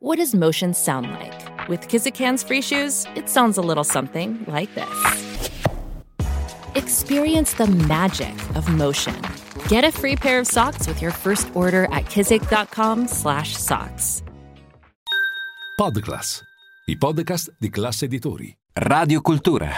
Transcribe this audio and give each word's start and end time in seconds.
What 0.00 0.18
does 0.18 0.32
motion 0.32 0.74
sound 0.74 1.10
like? 1.10 1.68
With 1.68 1.88
Kizikans 1.88 2.46
free 2.46 2.62
shoes, 2.62 3.04
it 3.16 3.28
sounds 3.28 3.58
a 3.58 3.60
little 3.60 3.82
something 3.82 4.44
like 4.46 4.72
this. 4.74 5.40
Experience 6.76 7.54
the 7.54 7.66
magic 7.66 8.32
of 8.54 8.68
motion. 8.68 9.20
Get 9.68 9.82
a 9.82 9.90
free 9.90 10.14
pair 10.14 10.38
of 10.38 10.46
socks 10.46 10.86
with 10.86 11.02
your 11.02 11.10
first 11.10 11.50
order 11.54 11.88
at 11.90 12.04
kizik.com/socks. 12.04 14.22
Podclass, 15.76 16.42
i 16.86 16.96
podcast 16.96 17.52
di 17.58 17.68
classe 17.68 18.04
editori. 18.04 18.56
Radio 18.74 19.20
Cultura, 19.20 19.68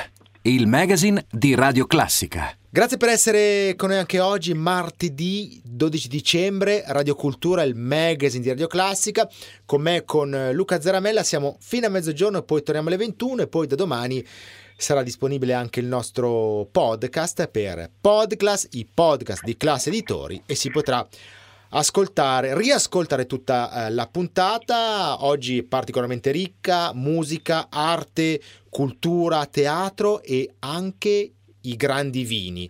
il 0.43 0.67
magazine 0.67 1.25
di 1.31 1.55
Radio 1.55 1.87
Classica. 1.87 2.60
Grazie 2.73 2.99
per 2.99 3.09
essere 3.09 3.75
con 3.75 3.89
noi 3.89 3.99
anche 3.99 4.21
oggi, 4.21 4.55
martedì 4.55 5.61
12 5.65 6.07
dicembre, 6.07 6.85
Radio 6.87 7.17
Cultura, 7.17 7.65
il 7.65 7.75
magazine 7.75 8.45
di 8.45 8.49
Radio 8.49 8.69
Classica. 8.69 9.29
Con 9.65 9.83
me, 9.83 10.05
con 10.05 10.51
Luca 10.53 10.81
Zaramella, 10.81 11.25
siamo 11.25 11.57
fino 11.59 11.87
a 11.87 11.91
mezzogiorno, 11.91 12.43
poi 12.43 12.63
torniamo 12.63 12.87
alle 12.87 12.97
21 12.97 13.43
e 13.43 13.49
poi 13.49 13.67
da 13.67 13.75
domani 13.75 14.25
sarà 14.77 15.03
disponibile 15.03 15.53
anche 15.53 15.81
il 15.81 15.87
nostro 15.87 16.69
podcast 16.71 17.49
per 17.49 17.91
Podclass, 18.01 18.69
i 18.71 18.87
podcast 18.87 19.43
di 19.43 19.57
classe 19.57 19.89
editori 19.89 20.41
e 20.47 20.55
si 20.55 20.71
potrà 20.71 21.05
ascoltare, 21.71 22.57
riascoltare 22.57 23.27
tutta 23.27 23.87
eh, 23.87 23.91
la 23.91 24.07
puntata, 24.07 25.25
oggi 25.25 25.65
particolarmente 25.65 26.31
ricca, 26.31 26.93
musica, 26.95 27.67
arte, 27.69 28.41
cultura, 28.69 29.45
teatro 29.47 30.23
e 30.23 30.55
anche 30.61 31.33
i 31.63 31.77
grandi 31.77 32.25
vini. 32.25 32.69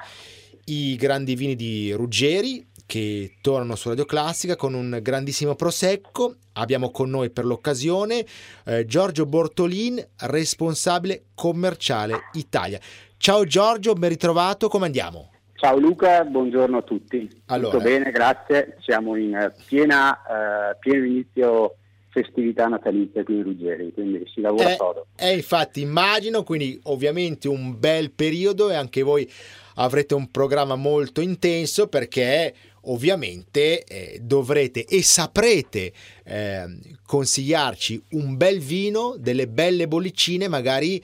I 0.67 0.97
grandi 0.97 1.35
vini 1.35 1.57
di 1.57 1.93
Ruggeri 1.93 2.69
che 2.87 3.37
tornano 3.41 3.77
su 3.77 3.89
Radio 3.89 4.05
Classica 4.05 4.57
con 4.57 4.75
un 4.75 4.99
grandissimo 5.01 5.55
prosecco. 5.55 6.35
Abbiamo 6.55 6.91
con 6.91 7.09
noi 7.09 7.31
per 7.31 7.45
l'occasione 7.45 8.25
eh, 8.65 8.85
Giorgio 8.85 9.27
Bortolin, 9.27 10.05
responsabile 10.23 11.27
commerciale 11.35 12.29
Italia. 12.33 12.81
Ciao 13.17 13.45
Giorgio, 13.45 13.93
ben 13.93 14.09
ritrovato, 14.09 14.69
come 14.69 14.87
andiamo? 14.87 15.31
Ciao 15.55 15.79
Luca, 15.79 16.25
buongiorno 16.25 16.79
a 16.79 16.83
tutti. 16.83 17.29
Allora. 17.47 17.71
Tutto 17.71 17.85
bene, 17.85 18.11
grazie. 18.11 18.79
Siamo 18.81 19.15
in 19.15 19.35
eh, 19.35 19.55
piena, 19.67 20.71
eh, 20.73 20.77
pieno 20.81 21.05
inizio 21.05 21.77
festività 22.11 22.67
natalizia 22.67 23.23
qui 23.23 23.37
in 23.37 23.43
Ruggeri, 23.45 23.93
quindi 23.93 24.23
si 24.35 24.41
lavora 24.41 24.73
Eh, 24.73 24.77
todo. 24.77 25.07
eh, 25.17 25.33
infatti 25.35 25.81
immagino, 25.81 26.43
quindi 26.43 26.79
ovviamente 26.85 27.49
un 27.49 27.79
bel 27.79 28.11
periodo 28.11 28.69
e 28.71 28.75
anche 28.75 29.03
voi 29.03 29.31
avrete 29.77 30.15
un 30.15 30.29
programma 30.31 30.75
molto 30.75 31.21
intenso 31.21 31.87
perché 31.87 32.53
ovviamente 32.85 33.85
eh, 33.85 34.19
dovrete 34.23 34.85
e 34.87 35.03
saprete 35.03 35.93
eh, 36.25 36.65
consigliarci 37.07 38.03
un 38.13 38.37
bel 38.37 38.59
vino, 38.59 39.15
delle 39.19 39.47
belle 39.47 39.87
bollicine 39.87 40.49
magari 40.49 41.03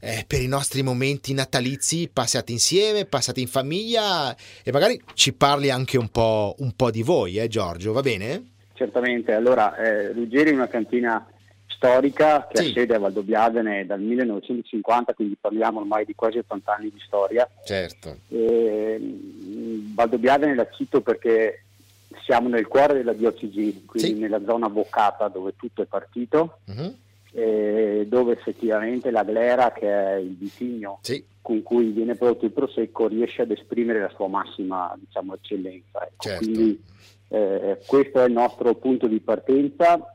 eh, 0.00 0.24
per 0.26 0.40
i 0.40 0.46
nostri 0.46 0.82
momenti 0.82 1.34
natalizi 1.34 2.08
passati 2.12 2.52
insieme, 2.52 3.04
passati 3.04 3.40
in 3.40 3.48
famiglia 3.48 4.36
e 4.62 4.72
magari 4.72 5.00
ci 5.14 5.32
parli 5.32 5.70
anche 5.70 5.98
un 5.98 6.08
po', 6.08 6.54
un 6.58 6.72
po' 6.74 6.90
di 6.90 7.02
voi, 7.02 7.38
eh 7.38 7.48
Giorgio, 7.48 7.92
va 7.92 8.00
bene? 8.00 8.44
Certamente, 8.82 9.32
allora 9.32 9.74
eh, 9.76 10.12
Ruggeri 10.12 10.50
è 10.50 10.54
una 10.54 10.68
cantina 10.68 11.26
storica 11.66 12.46
che 12.48 12.62
Sì. 12.62 12.68
ha 12.68 12.72
sede 12.74 12.94
a 12.94 12.98
Valdobbiadene 13.00 13.84
dal 13.84 14.00
1950, 14.00 15.14
quindi 15.14 15.36
parliamo 15.40 15.80
ormai 15.80 16.04
di 16.04 16.14
quasi 16.14 16.38
80 16.38 16.74
anni 16.76 16.88
di 16.90 17.00
storia. 17.04 17.48
Certo. 17.64 18.18
E, 18.28 18.96
mh, 19.00 19.94
Valdobbiadene 19.96 20.54
la 20.54 20.68
cito 20.70 21.00
perché 21.00 21.64
siamo 22.24 22.48
nel 22.48 22.68
cuore 22.68 22.94
della 22.94 23.12
diocesi, 23.14 23.82
quindi 23.84 24.14
Sì. 24.14 24.20
nella 24.20 24.40
zona 24.44 24.68
boccata 24.70 25.26
dove 25.26 25.54
tutto 25.56 25.82
è 25.82 25.86
partito, 25.86 26.60
Mhm. 26.66 26.94
e 27.32 28.06
dove 28.08 28.32
effettivamente 28.34 29.10
la 29.10 29.24
glera, 29.24 29.72
che 29.72 29.88
è 29.88 30.14
il 30.18 30.36
vitigno 30.36 31.00
Sì, 31.02 31.24
con 31.42 31.62
cui 31.64 31.86
viene 31.90 32.14
prodotto 32.14 32.44
il 32.44 32.52
prosecco, 32.52 33.08
riesce 33.08 33.42
ad 33.42 33.50
esprimere 33.50 33.98
la 34.00 34.12
sua 34.14 34.28
massima 34.28 34.94
diciamo, 34.96 35.34
eccellenza. 35.34 36.04
Ecco, 36.04 36.14
Certo. 36.28 36.44
Quindi 36.44 36.82
eh, 37.28 37.78
questo 37.86 38.22
è 38.22 38.26
il 38.26 38.32
nostro 38.32 38.74
punto 38.74 39.06
di 39.06 39.20
partenza 39.20 40.14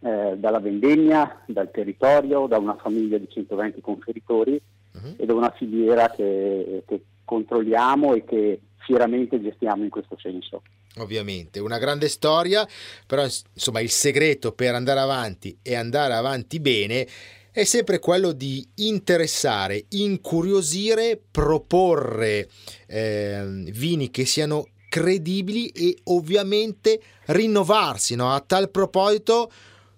eh, 0.00 0.34
dalla 0.36 0.60
vendemmia, 0.60 1.42
dal 1.46 1.70
territorio, 1.70 2.46
da 2.46 2.58
una 2.58 2.76
famiglia 2.76 3.18
di 3.18 3.28
120 3.30 3.80
conferitori 3.80 4.60
Mhm. 4.96 5.14
e 5.18 5.26
da 5.26 5.34
una 5.34 5.50
filiera 5.50 6.08
che, 6.10 6.82
che 6.86 7.00
controlliamo 7.24 8.14
e 8.14 8.24
che 8.24 8.60
fieramente 8.78 9.42
gestiamo 9.42 9.84
in 9.84 9.90
questo 9.90 10.16
senso. 10.18 10.62
Ovviamente, 10.98 11.60
una 11.60 11.76
grande 11.76 12.08
storia, 12.08 12.66
però 13.06 13.22
ins- 13.24 13.44
insomma 13.52 13.80
il 13.80 13.90
segreto 13.90 14.52
per 14.52 14.74
andare 14.74 15.00
avanti 15.00 15.58
e 15.60 15.74
andare 15.74 16.14
avanti 16.14 16.60
bene 16.60 17.06
è 17.50 17.64
sempre 17.64 17.98
quello 17.98 18.32
di 18.32 18.66
interessare, 18.76 19.84
incuriosire, 19.90 21.20
proporre 21.30 22.48
ehm, 22.86 23.70
vini 23.70 24.10
che 24.10 24.24
siano 24.24 24.66
credibili 24.88 25.68
e 25.68 25.96
ovviamente 26.04 27.00
rinnovarsi. 27.26 28.14
no? 28.14 28.32
A 28.32 28.40
tal 28.40 28.70
proposito, 28.70 29.50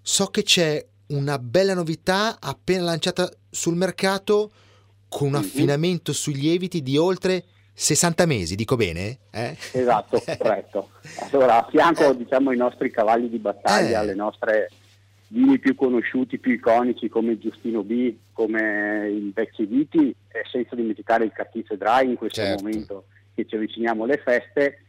so 0.03 0.26
che 0.26 0.43
c'è 0.43 0.84
una 1.09 1.38
bella 1.38 1.75
novità 1.75 2.37
appena 2.41 2.82
lanciata 2.82 3.31
sul 3.50 3.76
mercato 3.76 4.50
con 5.09 5.28
un 5.28 5.34
Mhm. 5.34 5.38
affinamento 5.41 6.12
sui 6.12 6.34
lieviti 6.34 6.82
di 6.82 6.97
oltre 6.97 7.44
60 7.72 8.26
mesi, 8.26 8.56
dico 8.56 8.76
bene? 8.76 9.19
Eh? 9.31 9.56
Esatto, 9.72 10.21
corretto. 10.37 10.91
Allora, 11.31 11.65
a 11.65 11.69
fianco 11.70 12.10
Eh. 12.10 12.16
diciamo, 12.16 12.50
ai 12.50 12.56
nostri 12.56 12.91
cavalli 12.91 13.28
di 13.28 13.38
battaglia, 13.38 13.91
Eh. 13.91 13.94
alle 14.03 14.15
nostre 14.15 14.70
vini 15.28 15.59
più 15.59 15.75
conosciuti, 15.75 16.38
più 16.38 16.53
iconici 16.53 17.09
come 17.09 17.32
il 17.32 17.38
Giustino 17.38 17.82
B, 17.82 18.15
come 18.32 19.09
il 19.10 19.31
Vecchi 19.32 19.65
Viti, 19.66 20.09
e 20.28 20.43
senza 20.50 20.75
dimenticare 20.75 21.25
il 21.25 21.32
Cartizze 21.32 21.76
Dry 21.76 22.09
in 22.09 22.16
questo 22.16 22.41
Certo. 22.43 22.62
momento 22.65 23.05
che 23.38 23.47
ci 23.47 23.54
avviciniamo 23.54 24.03
alle 24.03 24.16
feste, 24.19 24.82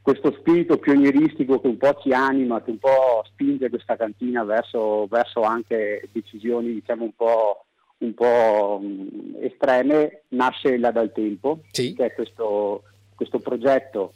questo 0.00 0.32
spirito 0.38 0.78
pionieristico 0.78 1.60
che 1.60 1.66
un 1.66 1.76
po' 1.76 1.98
ci 2.00 2.12
anima, 2.12 2.62
che 2.62 2.70
un 2.70 2.78
po' 2.78 3.22
spinge 3.26 3.68
questa 3.68 3.96
cantina 3.96 4.44
verso, 4.44 5.06
verso 5.08 5.42
anche 5.42 6.08
decisioni 6.12 6.72
diciamo 6.72 7.02
un 7.04 7.14
po', 7.16 7.64
un 7.98 8.14
po' 8.14 8.80
mh, 8.80 9.38
estreme, 9.40 10.22
nasce 10.28 10.78
là 10.78 10.92
dal 10.92 11.12
tempo 11.12 11.62
Sì. 11.72 11.94
che 11.94 12.06
è 12.06 12.14
questo, 12.14 12.84
questo 13.16 13.40
progetto 13.40 14.14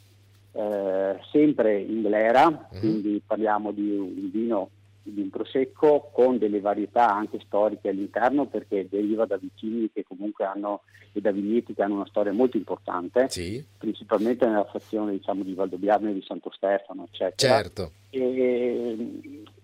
eh, 0.53 1.17
sempre 1.31 1.77
in 1.81 2.01
glera, 2.01 2.49
Mhm. 2.49 2.79
quindi 2.79 3.21
parliamo 3.27 3.71
di 3.71 3.89
un 3.91 4.31
vino 4.31 4.69
di 5.11 5.21
un 5.21 5.29
prosecco 5.29 6.09
con 6.11 6.37
delle 6.37 6.59
varietà 6.59 7.13
anche 7.13 7.39
storiche 7.45 7.89
all'interno 7.89 8.45
perché 8.47 8.87
deriva 8.89 9.25
da 9.25 9.37
vicini 9.37 9.89
che 9.93 10.03
comunque 10.07 10.45
hanno 10.45 10.81
e 11.13 11.21
da 11.21 11.31
vigneti 11.31 11.73
che 11.73 11.81
hanno 11.81 11.95
una 11.95 12.07
storia 12.07 12.33
molto 12.33 12.57
importante, 12.57 13.27
Sì, 13.29 13.63
principalmente 13.77 14.45
nella 14.45 14.65
frazione 14.65 15.13
diciamo, 15.13 15.43
di 15.43 15.53
Valdobbiadene 15.53 16.11
e 16.11 16.15
di 16.15 16.23
Santo 16.27 16.51
Stefano, 16.53 17.07
eccetera. 17.09 17.53
certo. 17.55 17.91
E, 18.09 18.95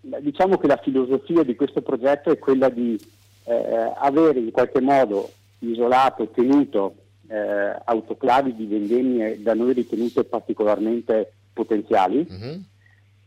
mh, 0.02 0.18
diciamo 0.22 0.58
che 0.58 0.68
la 0.68 0.80
filosofia 0.82 1.44
di 1.44 1.56
questo 1.56 1.82
progetto 1.82 2.32
è 2.32 2.38
quella 2.40 2.70
di 2.70 2.98
eh, 3.46 3.92
avere 3.98 4.40
in 4.40 4.52
qualche 4.52 4.80
modo 4.80 5.30
isolato, 5.60 6.30
tenuto 6.30 6.96
eh, 7.28 7.76
autoclavi 7.84 8.56
di 8.56 8.66
vendemmie 8.66 9.42
da 9.42 9.54
noi 9.54 9.74
ritenute 9.74 10.24
particolarmente 10.24 11.34
potenziali 11.54 12.26
Mhm. 12.30 12.64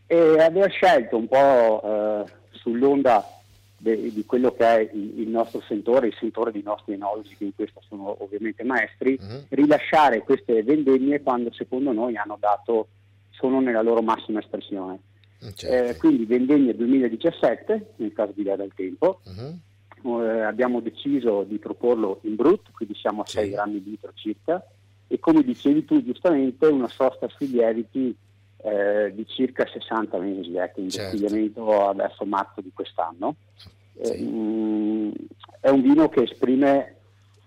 E 0.07 0.41
aver 0.41 0.71
scelto 0.71 1.17
un 1.17 1.27
po' 1.29 1.83
eh, 1.83 2.25
sull'onda 2.53 3.27
de- 3.77 4.13
di 4.13 4.25
quello 4.25 4.53
che 4.53 4.65
è 4.65 4.91
il, 4.93 5.21
il 5.21 5.29
nostro 5.29 5.61
sentore, 5.67 6.07
il 6.09 6.17
sentore 6.19 6.53
dei 6.53 6.63
nostri 6.63 6.95
enologi, 6.95 7.35
che 7.37 7.45
in 7.45 7.55
questo 7.55 7.83
sono 7.89 8.17
ovviamente 8.23 8.63
maestri, 8.65 9.19
Mhm. 9.21 9.45
rilasciare 9.51 10.21
queste 10.21 10.63
vendemmie 10.63 11.21
quando 11.23 11.53
secondo 11.53 11.93
noi 11.93 12.17
hanno 12.17 12.37
dato, 12.41 12.89
sono 13.31 13.61
nella 13.61 13.83
loro 13.83 14.01
massima 14.03 14.39
espressione. 14.41 14.99
Certo. 15.55 15.67
Eh, 15.91 15.97
quindi 15.99 16.25
vendemmie 16.25 16.75
2017, 16.75 17.93
nel 17.97 18.13
caso 18.15 18.33
di 18.35 18.43
Dare 18.43 18.63
al 18.63 18.73
Tempo, 18.75 19.21
Mhm. 19.25 20.23
eh, 20.23 20.41
abbiamo 20.41 20.81
deciso 20.81 21.43
di 21.43 21.59
proporlo 21.59 22.21
in 22.23 22.35
brut, 22.37 22.71
quindi 22.73 22.95
siamo 22.95 23.23
a 23.23 23.27
Sì. 23.27 23.39
6 23.39 23.51
grammi 23.51 23.83
di 23.83 23.91
litro 23.91 24.13
circa, 24.15 24.65
e 25.07 25.19
come 25.19 25.43
dicevi 25.43 25.85
tu 25.85 26.03
giustamente 26.03 26.67
una 26.67 26.89
sosta 26.89 27.29
sui 27.29 27.51
lieviti 27.51 28.17
eh, 28.65 29.13
di 29.15 29.27
circa 29.27 29.67
60 29.67 30.17
mesi, 30.19 30.57
ecco, 30.57 30.81
in 30.81 30.91
Certo. 30.91 31.17
verso 31.95 32.25
marzo 32.25 32.63
di 32.63 32.71
quest'anno. 32.73 33.37
Eh, 33.97 34.05
Sì. 34.07 34.23
mm, 34.23 35.11
è 35.61 35.69
un 35.69 35.83
vino 35.83 36.09
che 36.09 36.23
esprime 36.23 36.97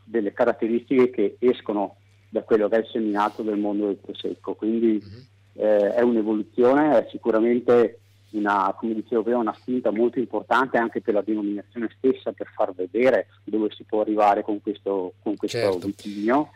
delle 0.03 0.31
caratteristiche 0.31 1.09
che 1.09 1.35
escono 1.39 1.95
da 2.29 2.43
quello 2.43 2.67
che 2.69 2.75
è 2.75 2.79
il 2.79 2.87
seminato 2.91 3.41
del 3.41 3.57
mondo 3.57 3.87
del 3.87 3.95
prosecco, 3.95 4.53
quindi 4.53 5.01
Mhm. 5.03 5.25
eh, 5.59 5.93
è 5.95 6.01
un'evoluzione, 6.01 6.99
è 6.99 7.07
sicuramente 7.09 7.99
una, 8.31 8.75
come 8.77 8.93
dicevo 8.93 9.23
prima, 9.23 9.39
una 9.39 9.55
spinta 9.59 9.89
molto 9.89 10.19
importante 10.19 10.77
anche 10.77 11.01
per 11.01 11.15
la 11.15 11.21
denominazione 11.21 11.89
stessa, 11.97 12.31
per 12.31 12.47
far 12.53 12.73
vedere 12.75 13.27
dove 13.43 13.71
si 13.71 13.83
può 13.85 14.01
arrivare 14.01 14.43
con 14.43 14.61
questo, 14.61 15.13
con 15.23 15.35
questo 15.35 15.57
Certo. 15.57 15.79
vitigno. 15.87 16.51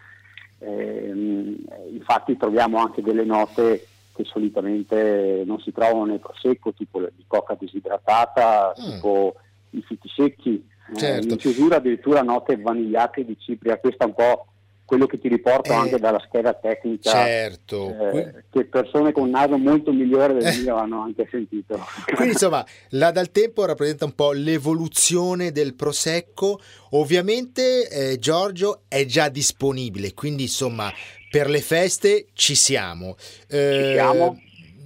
Ehm, 0.59 1.55
infatti 1.89 2.37
troviamo 2.37 2.77
anche 2.77 3.01
delle 3.01 3.23
note 3.23 3.87
che 4.21 4.29
solitamente 4.29 5.43
non 5.45 5.59
si 5.59 5.71
trovano 5.71 6.05
nel 6.05 6.19
prosecco, 6.19 6.73
tipo 6.73 6.99
di 6.99 7.25
coca 7.27 7.55
disidratata, 7.59 8.73
mm. 8.79 8.91
tipo 8.91 9.35
i 9.71 9.81
frutti 9.81 10.09
secchi, 10.15 10.65
eh, 10.93 10.95
certo. 10.95 11.27
eh, 11.27 11.31
in 11.31 11.37
chiusura 11.37 11.77
addirittura 11.77 12.21
note 12.21 12.57
vanigliate 12.57 13.25
di 13.25 13.37
cipria, 13.39 13.79
questa 13.79 14.05
un 14.05 14.13
po' 14.13 14.45
quello 14.91 15.05
che 15.05 15.19
ti 15.19 15.29
riporto 15.29 15.71
eh, 15.71 15.75
anche 15.75 15.99
dalla 15.99 16.21
scheda 16.27 16.53
tecnica, 16.53 17.11
certo. 17.11 18.11
eh, 18.11 18.43
che 18.51 18.65
persone 18.65 19.13
con 19.13 19.23
un 19.23 19.29
naso 19.29 19.57
molto 19.57 19.93
migliore 19.93 20.33
del 20.33 20.59
mio 20.59 20.75
hanno 20.75 20.99
anche 20.99 21.25
sentito. 21.31 21.79
Quindi 22.13 22.33
insomma, 22.33 22.65
la 22.89 23.09
dal 23.11 23.31
tempo 23.31 23.63
rappresenta 23.63 24.03
un 24.03 24.15
po' 24.15 24.33
l'evoluzione 24.33 25.53
del 25.53 25.75
prosecco, 25.75 26.59
ovviamente 26.89 27.87
eh, 27.87 28.19
Giorgio 28.19 28.81
è 28.89 29.05
già 29.05 29.29
disponibile, 29.29 30.13
quindi 30.13 30.43
insomma 30.43 30.91
per 31.29 31.49
le 31.49 31.61
feste 31.61 32.25
ci 32.33 32.55
siamo. 32.55 33.15
Eh, 33.47 33.81
ci 33.81 33.93
siamo. 33.93 34.41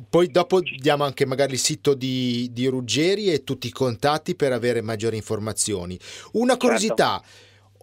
Poi 0.08 0.28
dopo 0.28 0.60
diamo 0.62 1.04
anche 1.04 1.26
magari 1.26 1.54
il 1.54 1.60
sito 1.60 1.96
di, 1.96 2.52
di, 2.52 2.68
Ruggeri 2.68 3.34
e 3.34 3.44
tutti 3.44 3.66
i 3.66 3.72
contatti 3.72 4.36
per 4.36 4.52
avere 4.52 4.82
maggiori 4.82 5.16
informazioni. 5.16 5.98
Una 6.34 6.52
certo. 6.52 6.68
curiosità, 6.68 7.24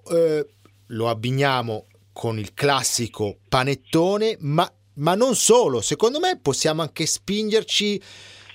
certo. 0.04 0.16
eh, 0.16 0.46
lo 0.86 1.08
abbiniamo 1.08 1.86
con 2.12 2.38
il 2.38 2.54
classico 2.54 3.38
panettone, 3.48 4.36
ma, 4.40 4.70
ma 4.94 5.14
non 5.14 5.34
solo, 5.34 5.80
secondo 5.80 6.20
me 6.20 6.38
possiamo 6.40 6.82
anche 6.82 7.06
spingerci 7.06 8.00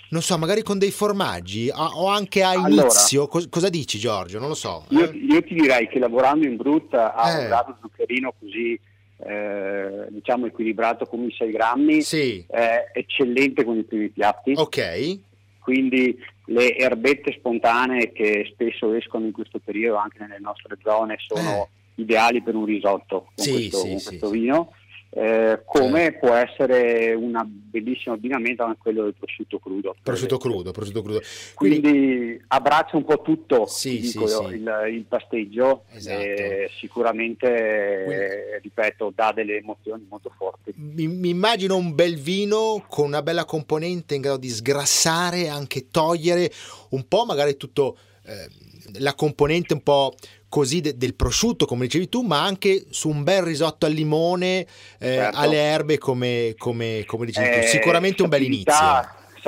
non 0.09 0.21
so, 0.21 0.37
magari 0.37 0.63
con 0.63 0.77
dei 0.77 0.91
formaggi 0.91 1.69
o 1.69 2.07
anche 2.07 2.41
a 2.41 2.53
inizio. 2.53 3.23
Allora, 3.23 3.27
Cos- 3.27 3.49
cosa 3.49 3.69
dici, 3.69 3.99
Giorgio? 3.99 4.39
Non 4.39 4.47
lo 4.47 4.55
so. 4.55 4.85
Io, 4.89 5.09
eh. 5.09 5.17
io 5.17 5.43
ti 5.43 5.53
direi 5.53 5.89
che 5.89 5.99
lavorando 5.99 6.45
in 6.45 6.55
brutta 6.55 7.13
a 7.13 7.29
eh. 7.29 7.39
un 7.41 7.45
grado 7.47 7.77
zuccherino 7.81 8.33
così 8.39 8.79
eh, 9.17 10.05
diciamo 10.09 10.45
equilibrato 10.45 11.05
come 11.05 11.25
i 11.25 11.31
6 11.31 11.51
grammi, 11.51 12.01
sì. 12.01 12.45
è 12.47 12.91
eccellente 12.93 13.65
con 13.65 13.77
i 13.77 13.83
primi 13.83 14.09
piatti. 14.09 14.53
Ok. 14.55 15.19
Quindi 15.59 16.17
le 16.45 16.77
erbette 16.77 17.33
spontanee 17.33 18.13
che 18.13 18.49
spesso 18.53 18.93
escono 18.93 19.25
in 19.25 19.33
questo 19.33 19.59
periodo 19.59 19.97
anche 19.97 20.19
nelle 20.19 20.39
nostre 20.39 20.77
zone 20.81 21.17
sono 21.19 21.41
eh 21.41 21.76
ideali 21.97 22.41
per 22.41 22.55
un 22.55 22.65
risotto 22.65 23.29
con, 23.35 23.45
sì, 23.45 23.51
questo, 23.51 23.77
sì, 23.77 23.87
con 23.87 24.03
questo 24.03 24.29
vino. 24.29 24.71
Eh, 25.09 25.61
come 25.65 26.01
certo. 26.01 26.19
può 26.19 26.35
essere 26.35 27.13
un 27.13 27.41
bellissimo 27.43 28.13
abbinamento 28.13 28.63
anche 28.63 28.77
quello 28.81 29.03
del 29.03 29.15
prosciutto 29.17 29.57
crudo. 29.57 29.95
Prosciutto 30.03 30.37
crudo, 30.37 30.71
prosciutto 30.71 31.01
crudo. 31.01 31.21
Quindi, 31.55 31.79
Quindi, 31.79 32.43
abbraccia 32.47 32.97
un 32.97 33.05
po' 33.05 33.21
tutto 33.21 33.65
sì, 33.65 33.99
dico, 33.99 34.27
sì, 34.27 34.43
il, 34.53 34.87
il, 34.91 35.05
pasteggio 35.07 35.85
esatto. 35.91 36.19
e 36.19 36.69
sicuramente, 36.77 38.03
Quindi, 38.05 38.23
eh, 38.23 38.59
ripeto, 38.61 39.11
dà 39.15 39.31
delle 39.33 39.57
emozioni 39.57 40.05
molto 40.07 40.31
forti. 40.37 40.73
Mi, 40.75 41.07
mi, 41.07 41.29
immagino 41.29 41.77
un 41.77 41.95
bel 41.95 42.17
vino 42.17 42.85
con 42.87 43.05
una 43.05 43.23
bella 43.23 43.45
componente 43.45 44.13
in 44.13 44.21
grado 44.21 44.37
di 44.37 44.49
sgrassare, 44.49 45.47
anche 45.47 45.87
togliere 45.89 46.51
un 46.89 47.07
po' 47.07 47.25
magari 47.25 47.55
tutto... 47.55 47.97
Eh, 48.23 48.65
la 48.99 49.13
componente 49.13 49.73
un 49.73 49.81
po' 49.81 50.15
così 50.49 50.81
de- 50.81 50.97
del 50.97 51.15
prosciutto, 51.15 51.65
come 51.65 51.85
dicevi 51.85 52.09
tu, 52.09 52.21
ma 52.21 52.43
anche 52.43 52.85
su 52.89 53.09
un 53.09 53.23
bel 53.23 53.41
risotto 53.41 53.85
al 53.85 53.91
limone, 53.91 54.59
eh, 54.59 54.67
certo. 54.99 55.37
alle 55.37 55.57
erbe, 55.57 55.97
come, 55.97 56.55
come, 56.57 57.03
come 57.05 57.25
dicevi 57.25 57.47
eh, 57.47 57.61
tu. 57.61 57.67
Sicuramente 57.67 58.23
un 58.23 58.29
bel 58.29 58.43
inizio 58.43 58.73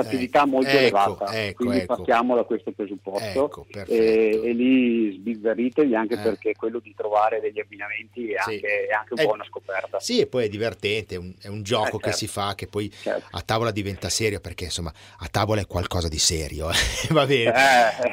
eh, 0.08 0.46
molto 0.46 0.68
ecco, 0.68 0.78
elevata, 0.78 1.32
ecco, 1.32 1.64
quindi 1.64 1.78
ecco. 1.78 1.96
partiamo 1.96 2.34
da 2.34 2.44
questo 2.44 2.72
presupposto 2.72 3.44
ecco, 3.44 3.66
e, 3.86 4.40
e, 4.44 4.52
lì 4.52 5.12
sbizzarritevi 5.12 5.94
anche 5.94 6.14
eh. 6.14 6.18
perché 6.18 6.54
quello 6.54 6.78
di 6.78 6.94
trovare 6.96 7.40
degli 7.40 7.60
abbinamenti 7.60 8.32
è, 8.32 8.40
sì. 8.42 8.50
anche, 8.54 8.86
è 8.86 8.92
anche, 8.92 9.14
un 9.14 9.20
è, 9.20 9.24
po' 9.24 9.32
una 9.32 9.44
scoperta. 9.44 10.00
Sì, 10.00 10.20
e 10.20 10.26
poi 10.26 10.44
è 10.44 10.48
divertente, 10.48 11.14
è 11.14 11.18
un, 11.18 11.34
è 11.40 11.48
un 11.48 11.62
gioco 11.62 11.86
eh, 11.86 11.90
certo. 11.90 12.08
che 12.08 12.12
si 12.12 12.26
fa 12.26 12.54
che 12.54 12.66
poi 12.66 12.90
certo. 12.90 13.26
a 13.30 13.40
tavola 13.42 13.70
diventa 13.70 14.08
serio 14.08 14.40
perché 14.40 14.64
insomma 14.64 14.92
a 15.18 15.28
tavola 15.28 15.60
è 15.60 15.66
qualcosa 15.66 16.08
di 16.08 16.18
serio, 16.18 16.70
eh. 16.70 16.74
va 17.10 17.26
bene. 17.26 17.52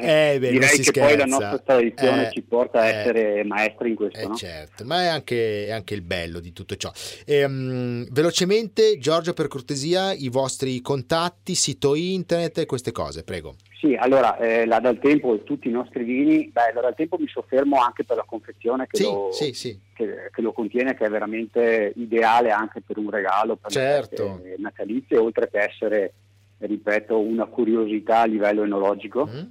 Eh, 0.02 0.34
eh 0.34 0.40
beh, 0.40 0.50
direi 0.50 0.78
che 0.78 0.84
scherza. 0.84 1.08
poi 1.08 1.18
la 1.18 1.26
nostra 1.26 1.60
tradizione 1.60 2.32
ci 2.32 2.42
porta 2.42 2.80
a 2.80 2.86
essere 2.86 3.44
maestri 3.44 3.90
in 3.90 3.96
questo. 3.96 4.28
No? 4.28 4.36
Certo, 4.36 4.86
ma 4.86 5.04
è 5.04 5.08
anche, 5.08 5.68
è 5.68 5.72
anche, 5.72 5.94
il 5.94 6.02
bello 6.02 6.40
di 6.40 6.54
tutto 6.54 6.76
ciò. 6.76 6.92
E, 7.26 7.44
um, 7.44 8.08
velocemente, 8.12 8.98
Giorgio, 8.98 9.34
per 9.34 9.48
cortesia, 9.48 10.14
i 10.14 10.30
vostri 10.30 10.82
contatti, 10.82 11.56
sito 11.78 11.96
internet, 11.96 12.66
queste 12.66 12.92
cose, 12.92 13.24
prego. 13.24 13.56
Sì, 13.80 13.94
allora 13.94 14.38
eh, 14.38 14.66
la 14.66 14.80
Dal 14.80 14.98
Tempo 15.00 15.36
e 15.36 15.44
tutti 15.44 15.68
i 15.68 15.72
nostri 15.72 16.04
vini, 16.04 16.50
beh, 16.52 16.74
la 16.74 16.82
Dal 16.82 16.96
Tempo 16.96 17.18
mi 17.20 17.28
soffermo 17.28 17.80
anche 17.80 18.04
per 18.04 18.18
la 18.18 18.26
confezione 18.26 18.88
che, 18.88 18.98
sì, 18.98 19.04
lo, 19.04 19.30
sì, 19.32 19.54
sì. 19.54 19.80
Che, 19.94 20.30
che, 20.32 20.42
lo, 20.42 20.52
contiene, 20.52 20.96
che 20.96 21.06
è 21.06 21.10
veramente 21.10 21.94
ideale 21.96 22.50
anche 22.50 22.82
per 22.82 22.98
un 22.98 23.12
regalo, 23.12 23.56
per 23.56 23.72
certo. 23.72 24.40
le 24.44 24.56
natalizie, 24.58 25.18
oltre 25.18 25.50
che 25.50 25.60
essere, 25.60 26.14
ripeto, 26.58 27.20
una 27.20 27.46
curiosità 27.46 28.22
a 28.22 28.26
livello 28.26 28.64
enologico, 28.64 29.28
mm. 29.28 29.46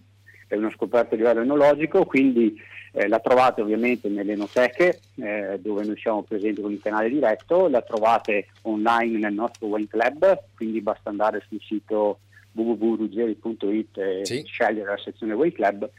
è 0.48 0.56
una 0.56 0.72
scoperta 0.74 1.14
a 1.14 1.18
livello 1.18 1.42
enologico, 1.42 2.04
quindi 2.04 2.56
eh, 2.96 3.08
la 3.08 3.18
trovate 3.20 3.60
ovviamente 3.60 4.08
nelle 4.08 4.32
enoteche 4.32 5.00
eh, 5.16 5.58
dove 5.60 5.84
noi 5.84 5.98
siamo 5.98 6.22
presenti 6.22 6.62
con 6.62 6.72
il 6.72 6.80
canale 6.80 7.10
diretto, 7.10 7.68
la 7.68 7.82
trovate 7.82 8.46
online 8.62 9.18
nel 9.18 9.34
nostro 9.34 9.66
Wine 9.66 9.86
Club, 9.86 10.44
quindi 10.54 10.80
basta 10.80 11.10
andare 11.10 11.44
sul 11.46 11.60
sito 11.60 12.20
www.ruggeri.it 12.52 13.98
e 13.98 14.20
sì. 14.24 14.42
scegliere 14.46 14.88
la 14.88 14.96
sezione 14.96 15.34
Way 15.34 15.52
Club, 15.52 15.90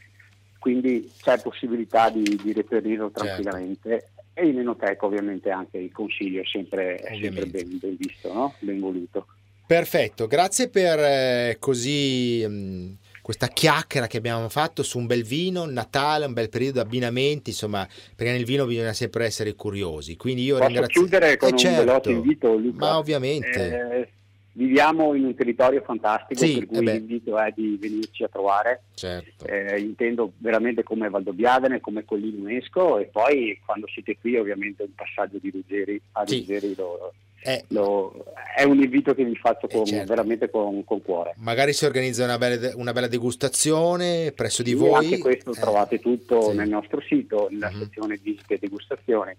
quindi 0.58 1.08
c'è 1.22 1.40
possibilità 1.40 2.10
di, 2.10 2.24
di 2.42 2.52
reperirlo 2.52 3.12
certo. 3.12 3.20
tranquillamente. 3.20 3.88
Certo. 3.90 4.16
E 4.34 4.46
in 4.48 4.58
enoteca 4.58 5.06
ovviamente 5.06 5.50
anche 5.50 5.78
il 5.78 5.92
consiglio 5.92 6.42
è 6.42 6.46
sempre, 6.46 6.96
è 6.96 7.16
sempre 7.20 7.46
ben, 7.46 7.78
ben, 7.78 7.96
visto, 7.96 8.32
no? 8.32 8.54
ben 8.58 8.80
voluto. 8.80 9.26
Perfetto, 9.64 10.26
grazie 10.26 10.68
per 10.68 10.98
eh, 10.98 11.56
così 11.60 12.44
mh, 12.44 12.52
mm, 12.52 12.92
questa 13.28 13.48
chiacchiera 13.48 14.06
che 14.06 14.16
abbiamo 14.16 14.48
fatto 14.48 14.82
su 14.82 14.96
un 14.96 15.04
bel 15.04 15.22
vino, 15.22 15.66
Natale, 15.66 16.24
un 16.24 16.32
bel 16.32 16.48
periodo 16.48 16.80
di 16.80 16.86
abbinamenti, 16.86 17.50
insomma, 17.50 17.86
perché 18.16 18.32
nel 18.32 18.46
vino 18.46 18.64
bisogna 18.64 18.94
sempre 18.94 19.26
essere 19.26 19.52
curiosi. 19.54 20.16
Quindi 20.16 20.44
io 20.44 20.54
Posso 20.54 20.66
ringrazio... 20.66 21.00
chiudere 21.02 21.36
con 21.36 21.48
eh, 21.48 21.52
un 21.52 21.58
certo, 21.58 21.84
veloce 21.84 22.10
invito, 22.10 22.56
Luca? 22.56 22.86
Ma 22.86 22.96
ovviamente. 22.96 23.98
Eh, 24.00 24.08
viviamo 24.52 25.12
in 25.12 25.26
un 25.26 25.34
territorio 25.34 25.82
fantastico, 25.82 26.40
sì, 26.42 26.54
per 26.54 26.66
cui 26.68 26.78
eh 26.78 26.92
l'invito 26.94 27.38
è 27.38 27.52
di 27.54 27.76
venirci 27.78 28.24
a 28.24 28.28
trovare. 28.28 28.84
Certo. 28.94 29.44
Eh, 29.44 29.78
intendo 29.78 30.32
veramente 30.38 30.82
come 30.82 31.10
Valdobbiadene, 31.10 31.82
come 31.82 32.06
Collina 32.06 32.40
UNESCO 32.40 32.96
e 32.96 33.04
poi 33.12 33.60
quando 33.62 33.86
siete 33.88 34.16
qui 34.18 34.38
ovviamente 34.38 34.84
un 34.84 34.94
passaggio 34.94 35.36
di 35.38 35.50
Ruggeri 35.50 36.00
a 36.12 36.26
sì. 36.26 36.38
Ruggeri 36.38 36.74
lo, 36.74 37.12
eh, 37.42 37.64
lo, 37.68 38.24
è 38.56 38.64
un 38.64 38.82
invito 38.82 39.14
che 39.14 39.24
vi 39.24 39.36
faccio 39.36 39.68
con, 39.68 39.84
certo. 39.84 40.06
veramente 40.06 40.50
con, 40.50 40.84
con, 40.84 41.02
cuore. 41.02 41.34
Magari 41.36 41.72
si 41.72 41.84
organizza 41.84 42.24
una 42.24 42.38
bella, 42.38 42.72
una 42.74 42.92
bella 42.92 43.06
degustazione 43.06 44.32
presso 44.32 44.62
di 44.62 44.70
sì, 44.70 44.76
voi. 44.76 45.04
Anche 45.04 45.18
questo 45.18 45.52
eh, 45.52 45.60
trovate 45.60 46.00
tutto 46.00 46.50
sì. 46.50 46.56
nel 46.56 46.68
nostro 46.68 47.00
sito, 47.00 47.48
nella 47.50 47.68
uh-huh. 47.68 47.78
sezione 47.78 48.18
visite 48.20 48.54
e 48.54 48.58
degustazioni. 48.58 49.34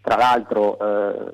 Tra 0.00 0.16
l'altro 0.16 0.78
eh, 0.78 1.30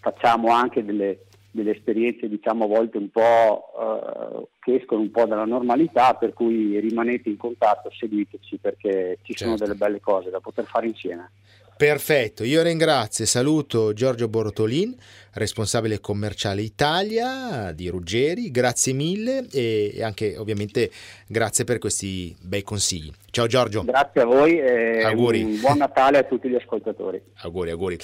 facciamo 0.00 0.48
anche 0.50 0.84
delle 0.84 1.18
delle 1.52 1.72
esperienze 1.72 2.28
diciamo 2.28 2.64
a 2.64 2.66
volte 2.66 2.96
un 2.96 3.10
po' 3.10 3.72
eh, 3.78 4.48
che 4.58 4.76
escono 4.76 5.02
un 5.02 5.10
po' 5.10 5.26
dalla 5.26 5.44
normalità, 5.44 6.14
per 6.14 6.32
cui 6.32 6.80
rimanete 6.80 7.28
in 7.28 7.36
contatto, 7.36 7.90
seguiteci 7.92 8.56
perché 8.56 9.18
ci 9.22 9.34
certo. 9.34 9.56
sono 9.56 9.56
delle 9.56 9.78
belle 9.78 10.00
cose 10.00 10.30
da 10.30 10.40
poter 10.40 10.64
fare 10.64 10.86
insieme. 10.86 11.30
Perfetto, 11.76 12.44
io 12.44 12.62
ringrazio 12.62 13.24
e 13.24 13.26
saluto 13.26 13.92
Giorgio 13.92 14.28
Bortolin, 14.28 14.94
responsabile 15.32 15.98
commerciale 15.98 16.62
Italia 16.62 17.72
di 17.72 17.88
Ruggeri, 17.88 18.50
grazie 18.50 18.92
mille 18.92 19.46
e 19.50 20.00
anche 20.00 20.36
ovviamente 20.36 20.90
grazie 21.26 21.64
per 21.64 21.78
questi 21.78 22.36
bei 22.40 22.62
consigli. 22.62 23.10
Ciao 23.30 23.46
Giorgio. 23.46 23.82
Grazie 23.82 24.20
a 24.20 24.24
voi 24.24 24.60
e 24.60 25.02
auguri. 25.02 25.58
buon 25.60 25.78
Natale 25.78 26.18
a 26.18 26.22
tutti 26.22 26.48
gli 26.48 26.54
ascoltatori. 26.54 27.20
auguri, 27.38 27.70
auguri. 27.70 27.98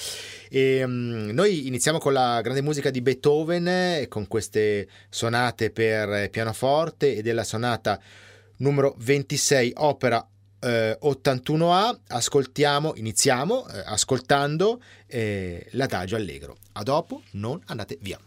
E, 0.49 0.83
um, 0.83 1.29
noi 1.31 1.67
iniziamo 1.67 1.99
con 1.99 2.13
la 2.13 2.41
grande 2.41 2.61
musica 2.61 2.89
di 2.89 3.01
Beethoven, 3.01 4.07
con 4.09 4.27
queste 4.27 4.87
sonate 5.07 5.71
per 5.71 6.29
pianoforte 6.29 7.15
e 7.15 7.21
della 7.21 7.43
sonata 7.43 7.99
numero 8.57 8.95
26, 8.97 9.73
opera 9.77 10.27
eh, 10.61 10.97
81A 11.01 11.97
ascoltiamo, 12.07 12.93
iniziamo 12.95 13.67
eh, 13.67 13.83
ascoltando 13.85 14.81
eh, 15.07 15.67
l'adagio 15.71 16.15
allegro. 16.15 16.57
A 16.73 16.83
dopo, 16.83 17.21
non 17.31 17.61
andate 17.65 17.97
via. 18.01 18.19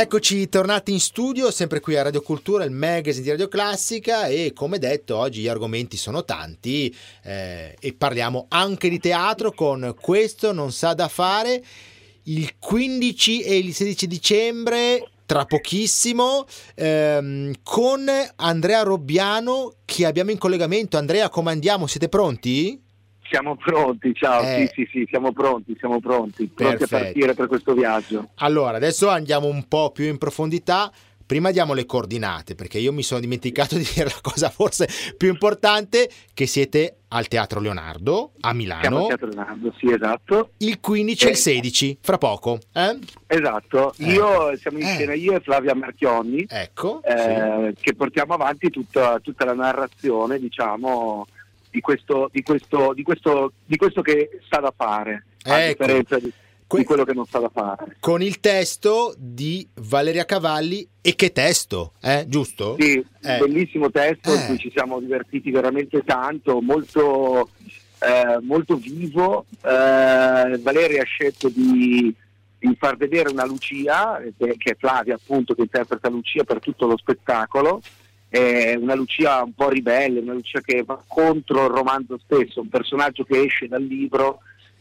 Eccoci 0.00 0.48
tornati 0.48 0.92
in 0.92 1.00
studio, 1.00 1.50
sempre 1.50 1.80
qui 1.80 1.96
a 1.96 2.02
Radio 2.02 2.22
Cultura, 2.22 2.62
il 2.62 2.70
magazine 2.70 3.24
di 3.24 3.30
Radio 3.30 3.48
Classica 3.48 4.28
e 4.28 4.52
come 4.54 4.78
detto 4.78 5.16
oggi 5.16 5.40
gli 5.40 5.48
argomenti 5.48 5.96
sono 5.96 6.24
tanti 6.24 6.94
eh, 7.24 7.74
e 7.76 7.94
parliamo 7.94 8.46
anche 8.50 8.88
di 8.90 9.00
teatro 9.00 9.50
con 9.50 9.96
Questo 10.00 10.52
non 10.52 10.70
sa 10.70 10.94
da 10.94 11.08
fare 11.08 11.60
il 12.26 12.58
15 12.60 13.42
e 13.42 13.58
il 13.58 13.74
16 13.74 14.06
dicembre 14.06 15.10
tra 15.26 15.44
pochissimo 15.46 16.46
ehm, 16.76 17.54
con 17.64 18.08
Andrea 18.36 18.82
Robbiano 18.82 19.78
che 19.84 20.06
abbiamo 20.06 20.30
in 20.30 20.38
collegamento. 20.38 20.96
Andrea, 20.96 21.28
come 21.28 21.50
andiamo? 21.50 21.88
Siete 21.88 22.08
pronti? 22.08 22.86
Siamo 23.28 23.56
pronti, 23.56 24.14
ciao, 24.14 24.42
eh, 24.42 24.70
sì, 24.72 24.84
sì, 24.84 24.88
sì, 24.90 25.06
siamo 25.08 25.32
pronti, 25.32 25.76
siamo 25.78 26.00
pronti, 26.00 26.46
pronti 26.46 26.82
a 26.84 26.86
partire 26.86 27.34
per 27.34 27.46
questo 27.46 27.74
viaggio. 27.74 28.30
Allora, 28.36 28.76
adesso 28.76 29.08
andiamo 29.08 29.46
un 29.46 29.68
po' 29.68 29.90
più 29.90 30.06
in 30.06 30.16
profondità. 30.16 30.90
Prima 31.26 31.50
diamo 31.50 31.74
le 31.74 31.84
coordinate, 31.84 32.54
perché 32.54 32.78
io 32.78 32.90
mi 32.90 33.02
sono 33.02 33.20
dimenticato 33.20 33.76
di 33.76 33.86
dire 33.94 34.06
la 34.06 34.20
cosa 34.22 34.48
forse 34.48 34.88
più 35.14 35.28
importante, 35.28 36.08
che 36.32 36.46
siete 36.46 37.00
al 37.08 37.28
Teatro 37.28 37.60
Leonardo 37.60 38.32
a 38.40 38.54
Milano. 38.54 38.80
Siamo 38.80 39.00
al 39.00 39.06
Teatro 39.08 39.26
Leonardo, 39.26 39.74
sì, 39.76 39.92
esatto. 39.92 40.50
Il 40.58 40.80
15 40.80 41.26
e 41.26 41.30
il 41.30 41.36
16, 41.36 41.90
eh. 41.90 41.98
fra 42.00 42.16
poco. 42.16 42.58
Eh? 42.72 42.98
Esatto, 43.26 43.92
eh. 43.98 44.04
io 44.10 44.56
siamo 44.56 44.78
in 44.78 44.86
eh. 44.86 44.94
scena 44.94 45.12
io 45.12 45.34
e 45.34 45.40
Flavia 45.40 45.74
Marchionni, 45.74 46.46
ecco, 46.48 47.02
sì. 47.04 47.74
che 47.78 47.94
portiamo 47.94 48.32
avanti 48.32 48.70
tutta, 48.70 49.18
tutta 49.20 49.44
la 49.44 49.54
narrazione, 49.54 50.38
diciamo 50.38 51.26
di 51.70 51.80
questo, 51.80 52.28
di 52.32 52.42
questo, 52.42 52.92
di 52.94 53.02
questo, 53.02 53.52
di 53.64 53.76
questo 53.76 54.02
che 54.02 54.40
sta 54.44 54.60
da 54.60 54.72
fare. 54.76 55.24
Ecco. 55.44 55.86
Di... 55.86 56.04
que- 56.04 56.32
di 56.76 56.84
quello 56.84 57.04
che 57.04 57.14
non 57.14 57.24
sa 57.24 57.38
da 57.38 57.48
fare. 57.48 57.96
Con 57.98 58.22
il 58.22 58.40
testo 58.40 59.14
di 59.16 59.66
Valeria 59.74 60.26
Cavalli 60.26 60.86
e 61.00 61.14
che 61.14 61.32
testo, 61.32 61.94
eh? 62.02 62.26
giusto? 62.28 62.76
Sì, 62.78 63.02
eh. 63.22 63.38
bellissimo 63.38 63.90
testo 63.90 64.34
eh. 64.34 64.36
in 64.36 64.46
cui 64.46 64.58
ci 64.58 64.70
siamo 64.70 65.00
divertiti 65.00 65.50
veramente 65.50 66.04
tanto, 66.04 66.60
molto, 66.60 67.50
eh, 68.00 68.38
molto 68.42 68.76
vivo. 68.76 69.46
Eh, 69.62 70.58
Valeria 70.60 71.02
ha 71.02 71.06
scelto 71.06 71.48
di, 71.48 72.14
di, 72.58 72.76
far 72.78 72.98
vedere 72.98 73.30
una 73.30 73.46
Lucia, 73.46 74.20
che, 74.36 74.56
che, 74.58 74.72
è 74.72 74.76
Flavia 74.78 75.14
appunto 75.14 75.54
che 75.54 75.62
interpreta 75.62 76.10
Lucia 76.10 76.44
per 76.44 76.60
tutto 76.60 76.86
lo 76.86 76.98
spettacolo. 76.98 77.80
È 78.28 78.74
una 78.74 78.94
Lucia 78.94 79.42
un 79.42 79.54
po' 79.54 79.68
ribelle, 79.68 80.20
una 80.20 80.34
Lucia 80.34 80.60
che 80.60 80.82
va 80.84 81.02
contro 81.06 81.64
il 81.64 81.70
romanzo 81.70 82.18
stesso, 82.22 82.60
un 82.60 82.68
personaggio 82.68 83.24
che 83.24 83.42
esce 83.42 83.68
dal 83.68 83.82
libro 83.82 84.40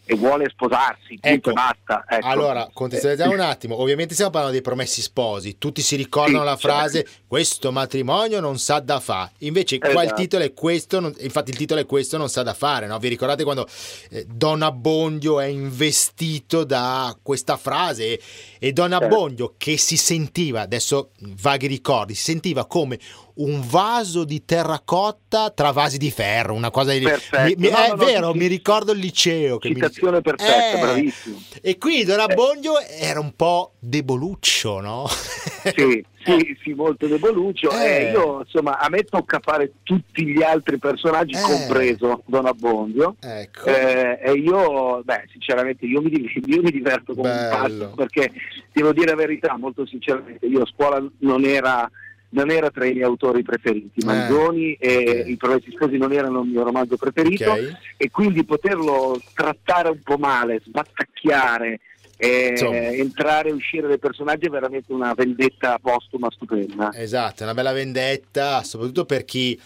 e 0.09 0.15
vuole 0.15 0.47
sposarsi, 0.49 1.19
ecco, 1.19 1.51
basta. 1.51 2.05
Ecco. 2.07 2.27
Allora, 2.27 2.69
contestualizziamo 2.71 3.33
un 3.33 3.41
attimo, 3.41 3.81
ovviamente 3.81 4.13
stiamo 4.13 4.31
parlando 4.31 4.55
dei 4.55 4.63
promessi 4.63 5.01
sposi, 5.01 5.57
tutti 5.57 5.81
si 5.81 5.97
ricordano 5.97 6.39
sì, 6.39 6.45
la 6.45 6.55
frase 6.55 7.03
certo. 7.03 7.23
questo 7.27 7.73
matrimonio 7.73 8.39
non 8.39 8.57
sa 8.57 8.79
da 8.79 9.01
fare, 9.01 9.31
invece 9.39 9.75
esatto. 9.75 9.91
qua 9.91 10.03
il 10.03 10.13
titolo 10.13 10.45
è 10.45 10.53
questo, 10.53 11.01
non, 11.01 11.13
infatti 11.19 11.51
il 11.51 11.57
titolo 11.57 11.81
è 11.81 11.85
questo 11.85 12.15
non 12.15 12.29
sa 12.29 12.41
da 12.41 12.53
fare, 12.53 12.87
no? 12.87 12.97
vi 12.99 13.09
ricordate 13.09 13.43
quando 13.43 13.67
eh, 14.11 14.25
Don 14.29 14.61
Abbondio 14.61 15.41
è 15.41 15.47
investito 15.47 16.63
da 16.63 17.15
questa 17.21 17.57
frase 17.57 18.17
e 18.59 18.71
Don 18.71 18.91
certo. 18.91 19.05
Abbondio 19.05 19.55
che 19.57 19.75
si 19.75 19.97
sentiva, 19.97 20.61
adesso 20.61 21.09
vaghi 21.19 21.67
ricordi, 21.67 22.15
si 22.15 22.23
sentiva 22.23 22.65
come 22.65 22.97
un 23.37 23.61
vaso 23.67 24.23
di 24.23 24.45
terracotta 24.45 25.51
tra 25.51 25.71
vasi 25.71 25.97
di 25.97 26.11
ferro, 26.11 26.53
una 26.53 26.71
cosa 26.71 26.91
di... 26.91 26.99
Mi, 26.99 27.55
mi, 27.57 27.69
no, 27.69 27.77
è 27.77 27.89
no, 27.89 27.95
vero, 27.95 28.27
no, 28.27 28.33
mi 28.33 28.47
ricordo 28.47 28.93
il 28.93 28.99
liceo. 28.99 29.57
Che 29.57 29.69
citazione 29.69 30.17
mi... 30.17 30.21
perfetta, 30.21 30.77
eh, 30.77 30.81
bravissimo. 30.81 31.41
E 31.61 31.77
quindi 31.77 32.05
Don 32.05 32.19
Abbondio 32.19 32.79
eh. 32.79 32.97
era 32.99 33.19
un 33.19 33.33
po' 33.35 33.73
deboluccio, 33.79 34.79
no? 34.79 35.07
Sì, 35.07 36.03
sì, 36.23 36.57
sì, 36.63 36.73
molto 36.73 37.07
deboluccio. 37.07 37.69
Eh. 37.71 38.07
Eh, 38.07 38.11
io, 38.11 38.39
insomma, 38.39 38.79
a 38.79 38.89
me 38.89 39.03
tocca 39.03 39.39
fare 39.41 39.73
tutti 39.83 40.25
gli 40.25 40.41
altri 40.41 40.77
personaggi, 40.79 41.35
eh. 41.35 41.41
compreso 41.41 42.23
Don 42.25 42.45
Abbondio. 42.45 43.15
Ecco. 43.19 43.65
Eh, 43.65 44.19
e 44.23 44.31
io, 44.33 45.01
beh, 45.03 45.25
sinceramente, 45.31 45.85
io 45.85 46.01
mi, 46.01 46.11
io 46.11 46.61
mi 46.61 46.71
diverto 46.71 47.13
come 47.13 47.29
Bello. 47.29 47.55
un 47.55 47.61
pazzo, 47.61 47.93
perché 47.95 48.31
devo 48.73 48.93
dire 48.93 49.11
la 49.11 49.15
verità, 49.15 49.57
molto 49.57 49.85
sinceramente, 49.85 50.45
io 50.45 50.61
a 50.61 50.65
scuola 50.65 51.05
non 51.19 51.45
era 51.45 51.89
non 52.29 52.51
era 52.51 52.69
tra 52.69 52.85
i 52.85 52.93
miei 52.93 53.03
autori 53.03 53.43
preferiti. 53.43 54.01
Eh, 54.01 54.05
Manzoni 54.05 54.73
e 54.73 54.95
okay. 54.97 55.31
I 55.31 55.37
Promessi 55.37 55.71
Sposi 55.71 55.97
non 55.97 56.11
erano 56.11 56.41
il 56.41 56.49
mio 56.49 56.63
romanzo 56.63 56.97
preferito 56.97 57.51
okay. 57.51 57.75
e 57.95 58.09
quindi 58.09 58.43
poterlo 58.43 59.19
trattare 59.33 59.89
un 59.89 60.01
po' 60.03 60.17
male, 60.17 60.61
sbattacchiare, 60.65 61.79
eh, 62.17 62.55
entrare 62.99 63.49
e 63.49 63.53
uscire 63.53 63.87
dai 63.87 63.99
personaggi 63.99 64.47
è 64.47 64.49
veramente 64.49 64.91
una 64.91 65.13
vendetta 65.13 65.77
postuma 65.79 66.29
stupenda. 66.31 66.91
Esatto, 66.93 67.43
una 67.43 67.53
bella 67.53 67.71
vendetta, 67.71 68.63
soprattutto 68.63 69.05
per 69.05 69.23
chi 69.23 69.53
eh, 69.53 69.59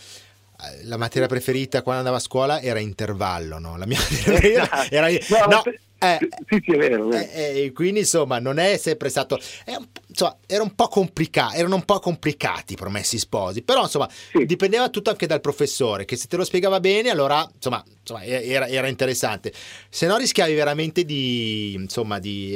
la 0.84 0.98
materia 0.98 1.28
preferita 1.28 1.82
quando 1.82 2.00
andava 2.02 2.18
a 2.18 2.22
scuola 2.22 2.62
era 2.62 2.80
intervallo, 2.80 3.60
no? 3.60 3.78
La 3.78 3.86
mia 3.86 3.98
materia 4.02 4.68
preferita 4.68 4.90
era... 4.90 5.08
No, 5.48 5.64
eh, 6.04 6.18
sì, 6.48 6.62
sì, 6.66 6.72
è 6.72 6.78
vero. 6.78 7.12
Eh, 7.12 7.30
eh, 7.66 7.72
quindi 7.74 8.00
insomma 8.00 8.40
non 8.40 8.58
è 8.58 8.78
sempre 8.78 9.10
stato... 9.10 9.40
È 9.64 9.76
un, 9.76 9.86
insomma, 10.08 10.36
era 10.48 10.64
un 10.64 10.74
po' 10.74 10.88
complicato, 10.88 11.56
erano 11.56 11.76
un 11.76 11.86
po' 11.86 12.00
complicati 12.00 12.74
i 12.74 12.76
promessi 12.76 13.20
sposi, 13.20 13.62
però 13.62 13.84
insomma 13.84 14.10
sì. 14.10 14.46
dipendeva 14.46 14.90
tutto 14.90 15.12
anche 15.12 15.28
dal 15.28 15.42
professore, 15.42 16.06
che 16.06 16.16
se 16.16 16.26
te 16.28 16.38
lo 16.38 16.44
spiegava 16.44 16.80
bene 16.80 17.12
allora 17.12 17.48
insomma, 17.54 17.84
insomma 18.00 18.24
era, 18.24 18.68
era, 18.68 18.88
interessante. 18.88 19.54
Se 19.90 20.08
no 20.08 20.18
rischiavi 20.18 20.54
veramente 20.56 21.06
di... 21.06 21.74
insomma, 21.74 22.18
di... 22.18 22.56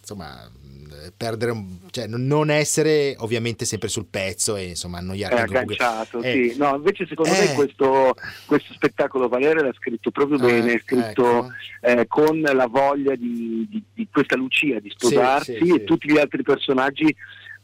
insomma 0.00 0.48
perdere, 1.16 1.54
cioè 1.90 2.06
non 2.06 2.50
essere 2.50 3.14
ovviamente 3.18 3.64
sempre 3.64 3.88
sul 3.88 4.06
pezzo 4.06 4.56
e 4.56 4.68
insomma 4.68 4.98
annoiarti. 4.98 5.36
È 5.36 5.40
agganciato, 5.40 6.22
eh, 6.22 6.50
sì. 6.50 6.58
No, 6.58 6.76
invece 6.76 7.06
secondo 7.06 7.32
eh, 7.34 7.38
me 7.40 7.54
questo, 7.54 8.14
questo, 8.46 8.72
spettacolo 8.74 9.28
Valerio 9.28 9.62
l'ha 9.62 9.72
scritto 9.74 10.10
proprio 10.10 10.38
eh, 10.38 10.40
bene, 10.40 10.72
è 10.74 10.80
scritto 10.80 11.46
ecco. 11.46 11.50
eh, 11.80 12.06
con 12.06 12.40
la 12.40 12.66
voglia 12.66 13.14
di, 13.14 13.66
di, 13.68 13.82
di, 13.92 14.08
questa 14.10 14.36
Lucia, 14.36 14.80
di 14.80 14.90
sposarsi 14.90 15.56
sì, 15.56 15.64
sì, 15.64 15.74
e 15.74 15.84
tutti 15.84 16.10
gli 16.10 16.18
altri 16.18 16.42
personaggi 16.42 17.14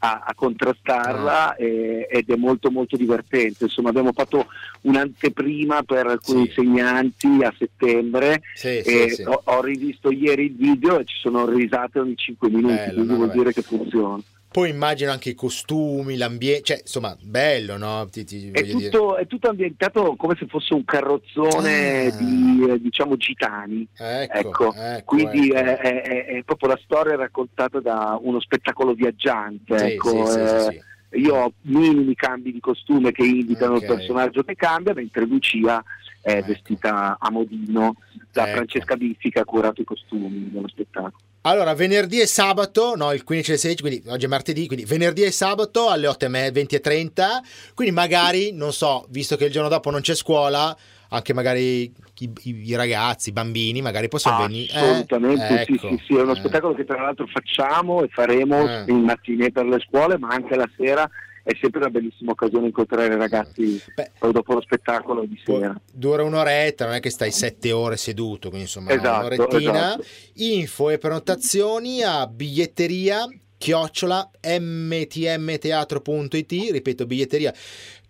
a, 0.01 0.23
a 0.27 0.35
contrastarla 0.35 1.51
ah. 1.51 1.57
e, 1.59 2.07
ed 2.11 2.31
è 2.31 2.37
molto 2.37 2.71
molto 2.71 2.97
divertente. 2.97 3.65
Insomma 3.65 3.91
abbiamo 3.91 4.13
fatto 4.13 4.47
un'anteprima 4.83 5.83
per 5.83 6.07
alcuni 6.07 6.45
sì. 6.45 6.61
insegnanti 6.61 7.43
a 7.43 7.55
settembre 7.57 8.43
sì, 8.55 8.79
e 8.79 9.11
sì, 9.11 9.23
ho, 9.23 9.41
ho, 9.45 9.63
rivisto 9.63 10.11
ieri 10.11 10.45
il 10.47 10.57
video 10.57 10.99
e 10.99 11.05
ci 11.05 11.17
sono 11.19 11.47
risate 11.47 11.99
ogni 11.99 12.17
5 12.17 12.49
minuti, 12.49 12.75
Bello, 12.75 12.93
quindi 12.93 13.11
no, 13.11 13.17
vuol 13.17 13.27
vabbè. 13.29 13.39
dire 13.39 13.53
che 13.53 13.63
funziona. 13.63 14.23
Poi 14.53 14.69
immagino 14.69 15.13
anche 15.13 15.31
i 15.31 15.35
costumi, 15.35 16.17
l'ambiente, 16.17 16.63
cioè 16.65 16.79
insomma, 16.81 17.17
bello, 17.21 17.77
no? 17.77 18.09
Ti, 18.11 18.25
ti, 18.25 18.51
è, 18.51 18.67
tutto, 18.67 19.17
è, 19.17 19.25
tutto, 19.29 19.49
ambientato 19.49 20.17
come 20.17 20.35
se 20.37 20.47
fosse 20.49 20.75
un 20.75 20.85
carrozzone 20.85 22.07
ah. 22.07 22.17
di 22.17 22.67
eh, 22.69 22.81
diciamo 22.81 23.17
gitani. 23.17 23.87
Ecco, 23.97 24.39
ecco. 24.39 24.75
ecco 24.75 25.05
quindi 25.05 25.51
ecco. 25.51 25.81
È, 25.81 26.03
è, 26.03 26.25
è, 26.25 26.43
proprio 26.43 26.71
la 26.71 26.81
storia 26.83 27.15
raccontata 27.15 27.79
da 27.79 28.19
uno 28.21 28.41
spettacolo 28.41 28.93
viaggiante. 28.95 29.79
Sì, 29.79 29.85
ecco. 29.85 30.27
Sì, 30.27 30.33
sì, 30.33 30.81
eh, 31.11 31.19
io 31.21 31.35
ho 31.37 31.53
minimi 31.63 32.17
cambi 32.17 32.51
di 32.51 32.59
costume 32.59 33.13
che 33.13 33.25
indicano 33.25 33.77
okay. 33.77 33.89
il 33.89 33.95
personaggio 33.95 34.43
che 34.43 34.57
cambia, 34.57 34.95
mentre 34.95 35.27
Lucia 35.27 35.81
è 36.21 36.33
ecco. 36.33 36.47
vestita 36.49 37.19
a 37.21 37.31
modino 37.31 37.95
da 38.33 38.47
ecco. 38.47 38.57
Francesca 38.57 38.97
Biffi 38.97 39.31
che 39.31 39.39
ha 39.39 39.45
curato 39.45 39.81
i 39.81 39.85
costumi 39.85 40.51
dello 40.51 40.67
spettacolo. 40.67 41.30
Allora, 41.43 41.75
venerdì 41.75 42.21
e 42.21 42.27
sabato, 42.27 42.95
no, 42.97 43.13
il 43.13 43.25
15 43.25 43.51
e 43.51 43.55
il 43.55 43.61
16, 43.61 43.83
quindi 43.83 44.03
oggi 44.11 44.27
è 44.27 44.29
martedì, 44.29 44.67
quindi 44.67 44.85
venerdì 44.85 45.23
e 45.23 45.31
sabato 45.31 45.89
alle 45.89 46.07
8 46.07 46.27
e 46.27 46.51
20 46.51 46.75
e 46.75 46.81
30, 46.81 47.43
quindi 47.75 47.95
magari, 47.95 48.53
non 48.53 48.75
so, 48.75 49.07
visto 49.09 49.37
che 49.37 49.47
il 49.47 49.51
giorno 49.51 49.71
dopo 49.71 49.91
non 49.91 50.03
c'è 50.03 50.15
scuola, 50.15 50.77
anche 51.09 51.33
magari 51.33 51.91
i, 52.19 52.33
i 52.45 52.75
ragazzi, 52.75 53.31
i 53.31 53.33
bambini, 53.33 53.81
magari 53.81 54.09
possono 54.09 54.37
venire. 54.37 54.73
Assolutamente, 54.75 55.49
eh, 55.49 55.61
ecco, 55.63 55.73
sì, 55.73 55.97
sì, 55.97 56.03
sì, 56.09 56.17
è 56.17 56.21
uno 56.21 56.33
eh. 56.33 56.37
spettacolo 56.37 56.75
che 56.75 56.85
tra 56.85 57.01
l'altro 57.01 57.27
facciamo 57.27 58.03
e 58.03 58.09
faremo 58.09 58.69
eh. 58.69 58.85
in 58.89 59.01
mattinée 59.01 59.51
per 59.51 59.65
le 59.65 59.79
scuole, 59.81 60.19
ma 60.19 60.29
anche 60.29 60.57
la 60.57 60.69
sera 60.77 61.09
è 61.43 61.57
sempre 61.61 61.81
una 61.81 61.91
bellissima 61.91 62.31
occasione 62.33 62.67
incontrare 62.67 63.15
i 63.15 63.17
ragazzi 63.17 63.81
Beh, 63.95 64.11
dopo 64.31 64.53
lo 64.55 64.61
spettacolo 64.61 65.25
di 65.25 65.41
sera. 65.45 65.75
Dura 65.93 66.23
un'oretta, 66.23 66.87
non 66.87 66.95
è 66.95 67.01
che 67.01 67.11
stai 67.11 67.31
sette 67.31 67.71
ore 67.73 67.97
seduto, 67.97 68.49
quindi 68.49 68.67
insomma 68.67 68.93
esatto, 68.93 69.27
un'orettina. 69.27 69.73
Esatto. 69.73 70.05
Info 70.35 70.91
e 70.91 70.99
prenotazioni 70.99 72.03
a 72.03 72.27
biglietteria 72.27 73.27
chiocciola 73.57 74.31
mtmteatro.it, 74.59 76.53
ripeto 76.71 77.07
biglietteria 77.07 77.55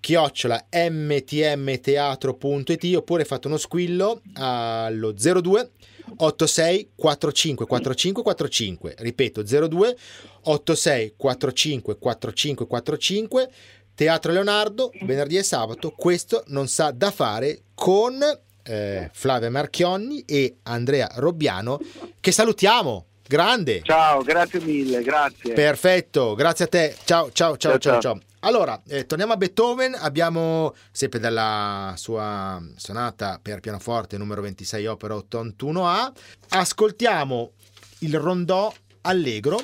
chiocciola 0.00 0.66
mtmteatro.it 0.70 2.96
oppure 2.96 3.24
fate 3.24 3.46
uno 3.48 3.58
squillo 3.58 4.22
allo 4.34 5.12
02 5.12 5.70
86 6.16 6.90
45 6.94 7.66
45 7.66 8.22
45 8.22 8.94
ripeto 8.98 9.42
02 9.42 9.96
86 10.42 11.14
45 11.16 11.98
45 11.98 12.66
45 12.66 13.50
Teatro 13.94 14.32
Leonardo 14.32 14.90
venerdì 15.02 15.36
e 15.36 15.42
sabato 15.42 15.90
questo 15.90 16.44
non 16.46 16.68
sa 16.68 16.90
da 16.90 17.10
fare 17.10 17.62
con 17.74 18.18
eh, 18.62 19.10
Flavia 19.12 19.50
Marchionni 19.50 20.24
e 20.26 20.56
Andrea 20.62 21.10
Robbiano 21.16 21.80
che 22.20 22.32
salutiamo. 22.32 23.06
Grande. 23.26 23.82
Ciao 23.84 24.22
grazie 24.22 24.60
mille 24.60 25.02
grazie. 25.02 25.52
Perfetto 25.52 26.34
grazie 26.34 26.64
a 26.64 26.68
te. 26.68 26.96
Ciao 27.04 27.30
ciao 27.30 27.56
ciao 27.56 27.78
ciao 27.78 28.00
ciao, 28.00 28.00
ciao. 28.00 28.29
Allora, 28.40 28.80
eh, 28.86 29.04
torniamo 29.04 29.34
a 29.34 29.36
Beethoven, 29.36 29.94
abbiamo 29.98 30.74
sempre 30.90 31.18
dalla 31.18 31.92
sua 31.96 32.62
sonata 32.76 33.38
per 33.40 33.60
pianoforte 33.60 34.16
numero 34.16 34.40
26 34.40 34.86
opera 34.86 35.14
81A, 35.14 36.12
ascoltiamo 36.48 37.52
il 38.00 38.18
rondò 38.18 38.72
allegro 39.02 39.60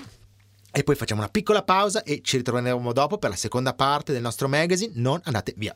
e 0.70 0.82
poi 0.82 0.94
facciamo 0.94 1.22
una 1.22 1.30
piccola 1.30 1.62
pausa 1.62 2.02
e 2.02 2.20
ci 2.22 2.36
ritroveremo 2.36 2.92
dopo 2.92 3.16
per 3.16 3.30
la 3.30 3.36
seconda 3.36 3.72
parte 3.72 4.12
del 4.12 4.20
nostro 4.20 4.46
magazine, 4.46 4.92
non 4.96 5.20
andate 5.24 5.54
via. 5.56 5.74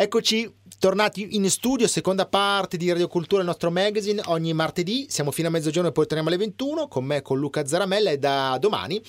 Eccoci 0.00 0.48
tornati 0.78 1.34
in 1.34 1.50
studio, 1.50 1.88
seconda 1.88 2.24
parte 2.24 2.76
di 2.76 2.88
Radio 2.88 3.08
Cultura, 3.08 3.40
il 3.40 3.48
nostro 3.48 3.68
magazine, 3.68 4.22
ogni 4.26 4.52
martedì, 4.52 5.06
siamo 5.08 5.32
fino 5.32 5.48
a 5.48 5.50
mezzogiorno 5.50 5.88
e 5.88 5.92
poi 5.92 6.04
torniamo 6.04 6.28
alle 6.28 6.38
21, 6.38 6.86
con 6.86 7.04
me, 7.04 7.20
con 7.20 7.36
Luca 7.36 7.66
Zaramella 7.66 8.10
e 8.10 8.18
da 8.18 8.56
domani 8.60 9.02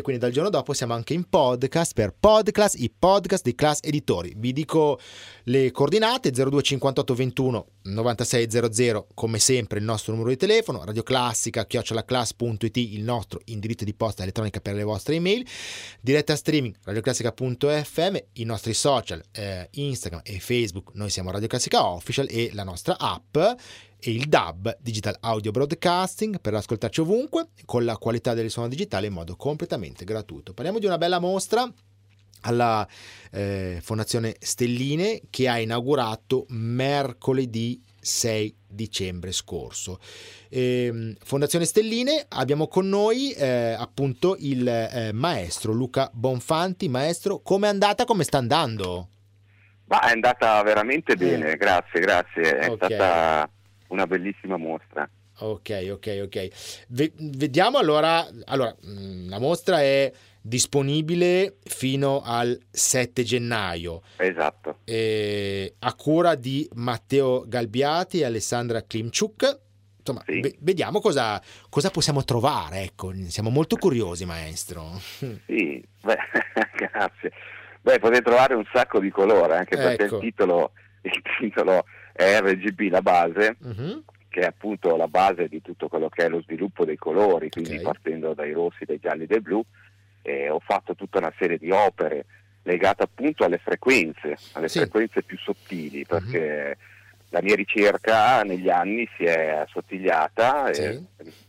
quindi 0.00 0.22
dal 0.22 0.30
giorno 0.30 0.48
dopo 0.48 0.72
siamo 0.72 0.94
anche 0.94 1.12
in 1.12 1.28
podcast 1.28 1.92
per 1.92 2.14
Podcast, 2.18 2.78
i 2.78 2.90
podcast 2.90 3.44
di 3.44 3.54
Class 3.54 3.80
Editori. 3.82 4.32
Vi 4.36 4.52
dico 4.52 4.98
le 5.44 5.70
coordinate 5.70 6.30
0258 6.30 7.14
21 7.14 7.66
9600 7.82 9.08
come 9.12 9.38
sempre 9.38 9.78
il 9.80 9.84
nostro 9.84 10.12
numero 10.12 10.30
di 10.30 10.36
telefono, 10.36 10.84
Radio 10.84 11.02
Classica 11.02 11.66
chiocciolaclass.it 11.66 12.76
il 12.76 13.02
nostro 13.02 13.40
indirizzo 13.46 13.84
di 13.84 13.92
posta 13.92 14.22
elettronica 14.22 14.60
per 14.60 14.74
le 14.74 14.84
vostre 14.84 15.16
email, 15.16 15.46
diretta 16.00 16.36
streaming 16.36 16.74
radioclassica.fm, 16.82 18.16
i 18.34 18.44
nostri 18.44 18.72
social 18.72 19.22
eh, 19.32 19.68
Instagram 19.72 20.22
e 20.24 20.38
Facebook, 20.38 20.90
noi 20.94 21.10
siamo 21.10 21.30
Radio 21.30 21.48
Classica 21.48 21.86
Official 21.86 22.28
e 22.30 22.50
la 22.54 22.64
nostra 22.64 22.96
app 22.98 23.36
e 24.04 24.10
il 24.10 24.26
DAB, 24.26 24.78
Digital 24.80 25.16
Audio 25.20 25.52
Broadcasting, 25.52 26.40
per 26.40 26.54
ascoltarci 26.54 27.00
ovunque 27.00 27.50
con 27.64 27.84
la 27.84 27.96
qualità 27.96 28.34
del 28.34 28.50
suono 28.50 28.68
digitale 28.68 29.06
in 29.06 29.12
modo 29.12 29.36
completamente 29.36 30.04
gratuito. 30.04 30.54
Parliamo 30.54 30.80
di 30.80 30.86
una 30.86 30.98
bella 30.98 31.20
mostra 31.20 31.70
alla 32.40 32.84
eh, 33.30 33.78
Fondazione 33.80 34.34
Stelline 34.40 35.22
che 35.30 35.48
ha 35.48 35.60
inaugurato 35.60 36.46
mercoledì 36.48 37.80
6 38.00 38.56
dicembre 38.66 39.30
scorso. 39.30 40.00
Eh, 40.48 41.14
Fondazione 41.22 41.64
Stelline 41.64 42.24
abbiamo 42.30 42.66
con 42.66 42.88
noi 42.88 43.30
eh, 43.30 43.76
appunto 43.78 44.34
il 44.40 44.66
eh, 44.66 45.12
maestro 45.12 45.72
Luca 45.72 46.10
Bonfanti. 46.12 46.88
Maestro, 46.88 47.40
come 47.40 47.68
è 47.68 47.70
andata? 47.70 48.04
Come 48.04 48.24
sta 48.24 48.38
andando? 48.38 49.08
Ma 49.84 50.00
è 50.08 50.10
andata 50.10 50.60
veramente 50.64 51.14
bene, 51.14 51.52
eh. 51.52 51.56
grazie, 51.56 52.00
grazie. 52.00 52.58
È 52.58 52.68
okay. 52.68 52.94
stata 52.96 53.50
una 53.92 54.06
bellissima 54.06 54.56
mostra. 54.56 55.08
Ok, 55.38 55.88
ok, 55.92 56.20
ok. 56.24 56.48
V- 56.88 57.36
vediamo 57.36 57.78
allora, 57.78 58.26
allora, 58.44 58.74
mm, 58.86 59.28
la 59.28 59.38
mostra 59.38 59.80
è 59.80 60.12
disponibile 60.40 61.56
fino 61.64 62.20
al 62.24 62.58
7 62.70 63.22
gennaio. 63.22 64.02
Esatto. 64.16 64.78
Eh, 64.84 65.74
a 65.78 65.94
cura 65.94 66.34
di 66.34 66.68
Matteo 66.74 67.44
Galbiati 67.46 68.20
e 68.20 68.24
Alessandra 68.24 68.82
Klimchuk. 68.82 69.60
Insomma, 69.98 70.22
sì. 70.26 70.40
v- 70.40 70.56
vediamo 70.58 71.00
cosa, 71.00 71.40
cosa, 71.68 71.90
possiamo 71.90 72.24
trovare. 72.24 72.82
Ecco, 72.82 73.12
siamo 73.28 73.50
molto 73.50 73.76
curiosi, 73.76 74.24
maestro. 74.24 74.90
Sì, 75.46 75.82
beh, 76.02 76.18
grazie. 76.76 77.32
Beh, 77.80 77.98
potete 77.98 78.22
trovare 78.22 78.54
un 78.54 78.64
sacco 78.72 79.00
di 79.00 79.10
colore, 79.10 79.56
anche 79.56 79.76
perché 79.76 80.04
ecco. 80.04 80.16
il 80.16 80.22
titolo, 80.22 80.72
il 81.02 81.22
titolo 81.40 81.84
è 82.12 82.40
RGB 82.40 82.90
la 82.90 83.02
base, 83.02 83.56
uh-huh. 83.60 84.04
che 84.28 84.40
è 84.40 84.44
appunto 84.44 84.96
la 84.96 85.08
base 85.08 85.48
di 85.48 85.60
tutto 85.62 85.88
quello 85.88 86.08
che 86.08 86.24
è 86.24 86.28
lo 86.28 86.42
sviluppo 86.42 86.84
dei 86.84 86.96
colori, 86.96 87.50
quindi 87.50 87.72
okay. 87.72 87.82
partendo 87.82 88.34
dai 88.34 88.52
rossi, 88.52 88.84
dai 88.84 88.98
gialli, 89.00 89.26
dai 89.26 89.40
blu, 89.40 89.64
e 90.22 90.48
ho 90.48 90.60
fatto 90.60 90.94
tutta 90.94 91.18
una 91.18 91.32
serie 91.38 91.58
di 91.58 91.70
opere 91.70 92.26
legate 92.62 93.02
appunto 93.02 93.44
alle 93.44 93.58
frequenze, 93.58 94.36
alle 94.52 94.68
sì. 94.68 94.78
frequenze 94.78 95.22
più 95.22 95.36
sottili, 95.38 96.04
perché 96.06 96.76
uh-huh. 96.78 97.24
la 97.30 97.42
mia 97.42 97.54
ricerca 97.54 98.42
negli 98.42 98.68
anni 98.68 99.08
si 99.16 99.24
è 99.24 99.48
assottigliata, 99.48 100.72
sì. 100.72 100.82
è, 100.82 101.00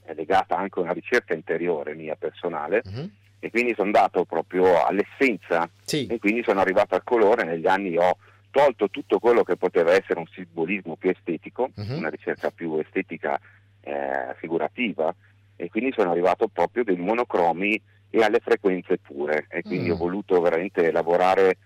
è, 0.06 0.13
legata 0.13 0.58
anche 0.58 0.80
a 0.80 0.84
una 0.84 0.93
ricerca 0.93 1.34
interiore 1.34 1.93
mia 1.93 2.15
personale. 2.15 2.82
Uh-huh. 2.86 3.10
E 3.39 3.49
quindi 3.49 3.73
sono 3.73 3.88
andato 3.88 4.23
proprio 4.23 4.86
all'essenza 4.86 5.69
sì. 5.84 6.08
e 6.08 6.17
quindi 6.17 6.43
sono 6.43 6.62
arrivato 6.62 6.95
al 6.95 7.04
colore. 7.04 7.43
Negli 7.43 7.67
anni 7.67 7.97
ho 7.97 8.17
tolto 8.54 8.88
tutto 8.92 9.18
quello 9.18 9.44
che 9.44 9.58
poteva 9.58 9.94
essere 9.94 10.20
un 10.20 10.28
simbolismo 10.28 10.96
più 10.96 11.10
estetico, 11.10 11.72
uh-huh. 11.74 11.98
una 11.98 12.10
ricerca 12.10 12.52
più 12.52 12.78
estetica 12.78 13.39
eh, 13.82 14.36
figurativa 14.38 15.13
e 15.56 15.70
quindi 15.72 15.92
sono 15.92 16.12
arrivato 16.12 16.48
proprio 16.48 16.84
dei 16.84 16.98
monocromi 16.98 17.82
e 18.12 18.24
alle 18.24 18.39
frequenze 18.39 19.00
pure 19.00 19.48
e 19.50 19.63
quindi 19.63 19.89
uh-huh. 19.89 19.96
ho 19.96 19.98
voluto 19.98 20.39
veramente 20.39 20.92
lavorare 20.92 21.58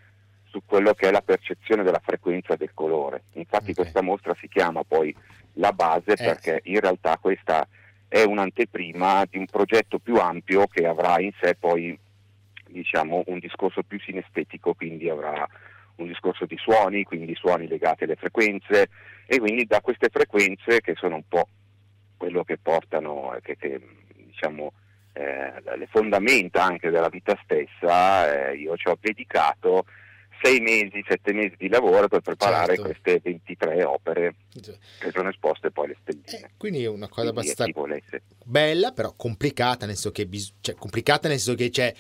su 0.46 0.62
quello 0.66 0.94
che 0.94 1.10
è 1.10 1.12
la 1.12 1.22
percezione 1.22 1.84
della 1.84 2.02
frequenza 2.02 2.56
del 2.56 2.72
colore. 2.74 3.24
Infatti 3.34 3.72
okay. 3.72 3.74
questa 3.74 4.02
mostra 4.02 4.34
si 4.36 4.48
chiama 4.48 4.84
poi 4.86 5.14
La 5.56 5.74
base 5.74 6.14
eh. 6.14 6.16
perché 6.16 6.62
in 6.64 6.80
realtà 6.80 7.18
questa 7.18 7.68
è 8.08 8.24
un'anteprima 8.24 9.26
di 9.30 9.38
un 9.38 9.46
progetto 9.46 10.00
più 10.00 10.16
ampio 10.16 10.68
che 10.68 10.88
avrà 10.88 11.20
in 11.20 11.32
sé 11.42 11.54
poi 11.56 12.00
diciamo 12.70 13.24
un 13.28 13.40
discorso 13.40 13.84
più 13.84 14.00
sinestetico, 14.00 14.74
quindi 14.74 15.10
avrà 15.10 15.46
un 15.98 16.08
discorso 16.08 16.46
di 16.46 16.58
suoni, 16.58 17.04
quindi 17.04 17.36
suoni 17.36 17.68
legati 17.68 18.04
alle 18.04 18.16
frequenze 18.16 18.90
e 19.26 19.40
quindi 19.40 19.66
da 19.66 19.82
queste 19.82 20.10
frequenze 20.10 20.82
che 20.82 20.96
sono 20.96 21.16
un 21.16 21.28
po' 21.28 21.48
quello 22.18 22.44
che 22.44 22.58
portano, 22.58 23.36
che, 23.42 23.58
che 23.58 23.80
diciamo, 24.16 24.72
eh, 25.14 25.54
le 25.78 25.88
fondamenta 25.88 26.64
anche 26.64 26.90
della 26.90 27.10
vita 27.10 27.38
stessa, 27.44 28.50
eh, 28.50 28.56
io 28.56 28.76
ci 28.78 28.88
ho 28.88 28.98
dedicato 29.00 29.86
sei 30.42 30.60
mesi, 30.60 31.04
sette 31.08 31.34
mesi 31.34 31.56
di 31.58 31.68
lavoro 31.68 32.08
per 32.08 32.22
preparare 32.22 32.76
certo. 32.76 32.84
queste 32.84 33.20
23 33.24 33.84
opere 33.84 34.36
che 35.00 35.12
sono 35.12 35.30
esposte 35.30 35.72
poi 35.72 35.86
alle 35.86 35.98
stelline. 36.02 36.48
Eh, 36.48 36.50
quindi 36.58 36.84
è 36.84 36.88
una 36.88 37.08
cosa 37.08 37.32
quindi 37.32 37.52
abbastanza 37.52 38.12
bella, 38.44 38.92
però 38.92 39.14
complicata, 39.16 39.86
nel 39.86 39.96
senso 39.96 40.12
che, 40.12 40.28
bis- 40.28 40.54
cioè, 40.62 40.76
complicata 40.76 41.28
nel 41.28 41.40
senso 41.40 41.58
che 41.58 41.70
c'è 41.70 41.94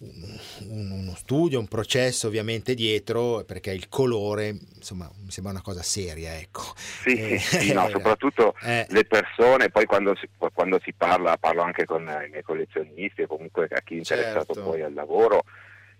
uno 0.00 1.14
studio, 1.14 1.58
un 1.58 1.68
processo 1.68 2.26
ovviamente 2.26 2.74
dietro, 2.74 3.44
perché 3.44 3.72
il 3.72 3.88
colore, 3.88 4.56
insomma, 4.76 5.10
mi 5.22 5.30
sembra 5.30 5.52
una 5.52 5.62
cosa 5.62 5.82
seria, 5.82 6.38
ecco. 6.38 6.62
Sì, 6.76 7.16
eh, 7.16 7.38
sì 7.38 7.72
no, 7.72 7.88
soprattutto 7.92 8.54
eh. 8.62 8.86
le 8.88 9.04
persone, 9.04 9.68
poi 9.68 9.84
quando 9.84 10.16
si, 10.16 10.28
quando 10.54 10.80
si, 10.82 10.94
parla, 10.94 11.36
parlo 11.36 11.62
anche 11.62 11.84
con 11.84 12.02
i 12.02 12.30
miei 12.30 12.42
collezionisti 12.42 13.22
e 13.22 13.26
comunque 13.26 13.68
a 13.70 13.80
chi 13.80 13.94
è 13.94 13.98
interessato 13.98 14.54
certo. 14.54 14.70
poi 14.70 14.80
al 14.80 14.94
lavoro, 14.94 15.44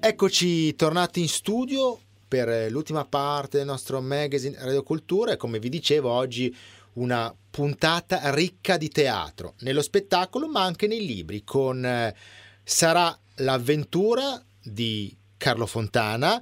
Eccoci 0.03 0.73
tornati 0.75 1.19
in 1.19 1.27
studio 1.27 1.95
per 2.27 2.71
l'ultima 2.71 3.05
parte 3.05 3.57
del 3.57 3.67
nostro 3.67 4.01
magazine 4.01 4.57
Radio 4.57 4.81
Cultura 4.81 5.33
e 5.33 5.37
come 5.37 5.59
vi 5.59 5.69
dicevo 5.69 6.09
oggi 6.09 6.53
una 6.93 7.31
puntata 7.51 8.33
ricca 8.33 8.77
di 8.77 8.89
teatro, 8.89 9.53
nello 9.59 9.83
spettacolo 9.83 10.49
ma 10.49 10.63
anche 10.63 10.87
nei 10.87 11.05
libri, 11.05 11.43
con 11.43 11.85
eh, 11.85 12.15
Sarà 12.63 13.15
l'avventura 13.35 14.43
di 14.59 15.15
Carlo 15.37 15.67
Fontana, 15.67 16.41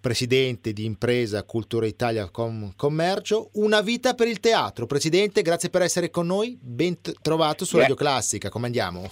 presidente 0.00 0.72
di 0.72 0.84
Impresa 0.84 1.42
Cultura 1.42 1.86
Italia 1.86 2.28
Com- 2.30 2.74
Commercio, 2.76 3.50
Una 3.54 3.80
vita 3.80 4.14
per 4.14 4.28
il 4.28 4.38
teatro. 4.38 4.86
Presidente, 4.86 5.42
grazie 5.42 5.68
per 5.68 5.82
essere 5.82 6.10
con 6.10 6.26
noi, 6.26 6.56
ben 6.60 7.00
trovato 7.20 7.64
su 7.64 7.76
Radio 7.76 7.96
Classica, 7.96 8.50
come 8.50 8.66
andiamo? 8.66 9.10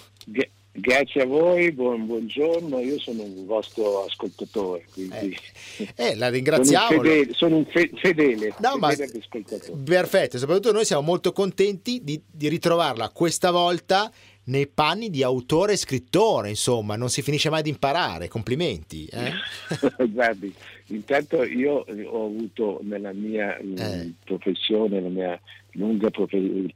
Grazie 0.81 1.23
a 1.23 1.27
voi, 1.27 1.73
buon, 1.73 2.07
buongiorno, 2.07 2.79
io 2.79 3.01
sono 3.01 3.23
un 3.23 3.47
vostro 3.47 4.05
ascoltatore, 4.05 4.85
quindi 4.93 5.37
eh, 5.79 5.93
eh, 5.97 6.15
la 6.15 6.29
ringraziamo. 6.29 6.87
Sono 6.87 6.97
un 6.99 7.03
fedele, 7.03 7.33
sono 7.35 7.57
un 7.57 7.65
fe- 7.67 7.91
fedele, 7.95 8.55
no, 8.61 8.79
fedele 8.89 9.19
ascoltatore. 9.19 9.83
Perfetto, 9.83 10.39
soprattutto 10.39 10.71
noi 10.71 10.85
siamo 10.85 11.03
molto 11.03 11.33
contenti 11.33 12.01
di, 12.05 12.23
di 12.31 12.49
ritrovarla 12.49 13.11
questa 13.11 13.51
volta 13.51 14.09
nei 14.45 14.69
panni 14.69 15.11
di 15.11 15.25
autore 15.25 15.73
e 15.73 15.77
scrittore, 15.77 16.49
insomma, 16.49 16.95
non 16.95 17.09
si 17.09 17.23
finisce 17.23 17.51
mai 17.51 17.63
di 17.63 17.71
imparare, 17.71 18.29
complimenti. 18.29 19.07
Eh? 19.07 19.33
Guardi, 20.09 20.55
intanto 20.87 21.43
io 21.43 21.85
ho 22.07 22.25
avuto 22.25 22.79
nella 22.83 23.13
mia 23.13 23.57
eh. 23.57 24.13
professione, 24.25 25.01
nella 25.01 25.09
mia 25.09 25.41
lunga 25.73 26.09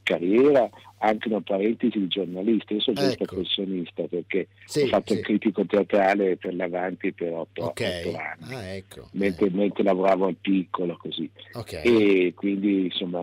carriera, 0.03 0.69
anche 1.03 1.27
una 1.27 1.41
parentesi 1.41 1.99
di 1.99 2.07
giornalista. 2.07 2.73
Io 2.73 2.79
sono 2.79 2.99
ecco. 3.01 3.25
professionista 3.25 4.03
perché 4.03 4.47
sì, 4.65 4.81
ho 4.81 4.87
fatto 4.87 5.13
sì. 5.13 5.19
il 5.19 5.25
critico 5.25 5.65
teatrale 5.65 6.37
per 6.37 6.55
l'Avanti 6.55 7.11
per 7.11 7.33
otto, 7.33 7.65
okay. 7.65 8.07
otto 8.07 8.17
anni, 8.17 8.53
ah, 8.53 8.67
ecco. 8.75 9.09
mentre, 9.11 9.47
eh. 9.47 9.51
mentre, 9.51 9.83
lavoravo 9.83 10.27
al 10.27 10.37
piccolo 10.39 10.95
così. 10.97 11.29
Okay. 11.51 11.83
E 11.83 12.33
quindi 12.33 12.85
insomma 12.85 13.21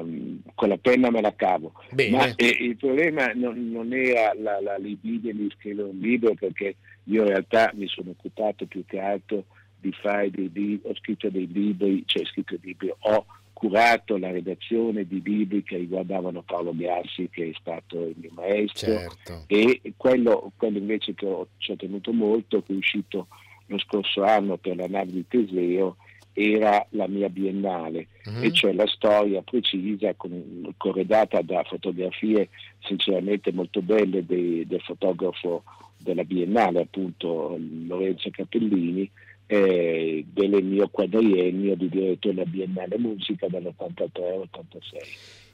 con 0.55 0.69
la 0.69 0.77
penna 0.77 1.11
me 1.11 1.23
la 1.23 1.35
cavo. 1.35 1.73
Bene. 1.91 2.17
Ma 2.17 2.35
eh, 2.37 2.57
il 2.61 2.77
problema 2.77 3.33
non, 3.35 3.71
non 3.71 3.93
era 3.95 4.33
la, 4.39 4.61
la 4.61 4.77
libido 4.77 5.33
di 5.33 5.51
scrivere 5.57 5.89
un 5.89 5.99
libro 5.99 6.35
perché 6.35 6.77
io 7.05 7.23
in 7.23 7.29
realtà 7.29 7.73
mi 7.75 7.87
sono 7.87 8.11
occupato 8.11 8.67
più 8.67 8.85
che 8.85 9.01
altro 9.01 9.45
di 9.81 9.93
fare 9.93 10.31
dei 10.31 10.51
libri, 10.53 10.91
ho 10.91 10.95
scritto 10.97 11.31
dei 11.31 11.51
libri, 11.51 12.03
cioè 12.05 12.27
scritto 12.27 12.59
dei 12.61 12.73
libri, 12.73 12.93
ho 12.99 13.27
curato 13.61 14.17
la 14.17 14.31
redazione 14.31 15.07
di 15.07 15.21
libri 15.23 15.63
che 15.63 15.77
riguardavano 15.77 16.41
Paolo 16.41 16.73
Biassi 16.73 17.29
che 17.31 17.51
è 17.51 17.53
stato 17.61 18.07
il 18.07 18.15
mio 18.17 18.31
maestro 18.33 18.91
certo. 18.91 19.45
e 19.49 19.83
quello, 19.99 20.51
quello, 20.57 20.79
invece 20.79 21.13
che 21.13 21.27
ho, 21.27 21.47
ci 21.59 21.73
ho 21.73 21.77
tenuto 21.77 22.11
molto 22.11 22.63
che 22.63 22.73
è 22.73 22.77
uscito 22.77 23.27
lo 23.67 23.79
scorso 23.79 24.23
anno 24.23 24.57
per 24.57 24.77
la 24.77 24.87
nave 24.87 25.13
di 25.13 25.27
Teseo 25.29 25.99
era 26.33 26.87
la 26.93 27.07
mia 27.07 27.29
biennale 27.29 28.07
uh-huh. 28.25 28.45
e 28.45 28.51
cioè 28.51 28.73
la 28.73 28.87
storia 28.87 29.43
precisa 29.43 30.15
con, 30.15 30.73
corredata 30.79 31.43
da 31.43 31.63
fotografie 31.65 32.49
sinceramente 32.79 33.53
molto 33.53 33.83
belle 33.83 34.25
dei, 34.25 34.67
del 34.67 34.81
fotografo 34.81 35.65
della 35.99 36.25
biennale 36.25 36.81
appunto 36.81 37.59
Lorenzo 37.87 38.31
Capellini 38.31 39.11
eh, 39.53 40.25
del 40.33 40.63
mio 40.63 40.89
quadriennio 40.89 41.75
di 41.75 41.89
direttore 41.89 42.35
della 42.37 42.49
Biennale 42.49 42.99
Musica 42.99 43.49
dall'83 43.49 44.23
all'86. 44.23 44.99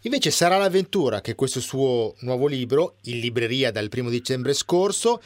Invece 0.02 0.30
sarà 0.30 0.58
l'avventura 0.58 1.22
che 1.22 1.34
questo 1.34 1.60
suo 1.60 2.14
nuovo 2.20 2.46
libro, 2.46 2.96
in 3.04 3.20
libreria 3.20 3.70
dal 3.70 3.88
primo 3.88 4.10
dicembre 4.10 4.52
scorso, 4.52 5.22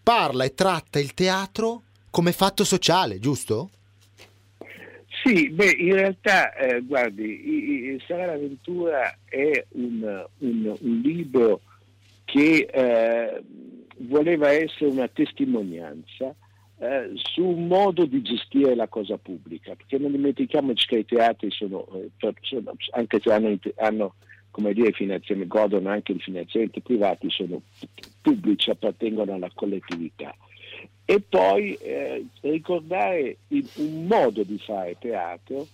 parla 0.00 0.44
e 0.44 0.54
tratta 0.54 1.00
il 1.00 1.14
teatro 1.14 1.82
come 2.10 2.30
fatto 2.30 2.62
sociale, 2.62 3.18
giusto? 3.18 3.70
Sì, 5.24 5.50
beh, 5.50 5.76
in 5.76 5.94
realtà, 5.94 6.54
eh, 6.54 6.82
guardi, 6.82 7.98
Sarà 8.06 8.26
l'avventura 8.26 9.18
è 9.24 9.64
un, 9.70 10.26
un, 10.38 10.76
un 10.80 11.00
libro 11.00 11.60
che 12.24 12.68
eh, 12.70 13.42
voleva 13.96 14.50
essere 14.52 14.90
una 14.90 15.08
testimonianza 15.08 16.32
eh, 16.78 17.10
su 17.14 17.42
un 17.42 17.66
modo 17.66 18.04
di 18.04 18.20
gestire 18.22 18.74
la 18.74 18.88
cosa 18.88 19.16
pubblica, 19.16 19.74
perché 19.74 19.98
non 19.98 20.12
dimentichiamoci 20.12 20.86
che 20.86 20.98
i 20.98 21.04
teatri 21.04 21.50
sono, 21.50 21.86
eh, 21.94 22.34
sono 22.42 22.74
anche 22.90 23.20
se 23.22 23.32
hanno, 23.32 23.58
hanno 23.76 24.14
come 24.50 24.72
dire, 24.72 24.92
finanziamenti, 24.92 25.48
godono 25.48 25.88
anche 25.88 26.12
di 26.12 26.20
finanziamenti 26.20 26.80
privati, 26.80 27.30
sono 27.30 27.62
pubblici, 28.20 28.70
appartengono 28.70 29.34
alla 29.34 29.50
collettività. 29.54 30.34
E 31.04 31.20
poi 31.20 31.74
eh, 31.74 32.26
ricordare 32.40 33.36
il, 33.48 33.68
un 33.76 34.06
modo 34.06 34.42
di 34.42 34.58
fare 34.58 34.96
teatro 34.98 35.66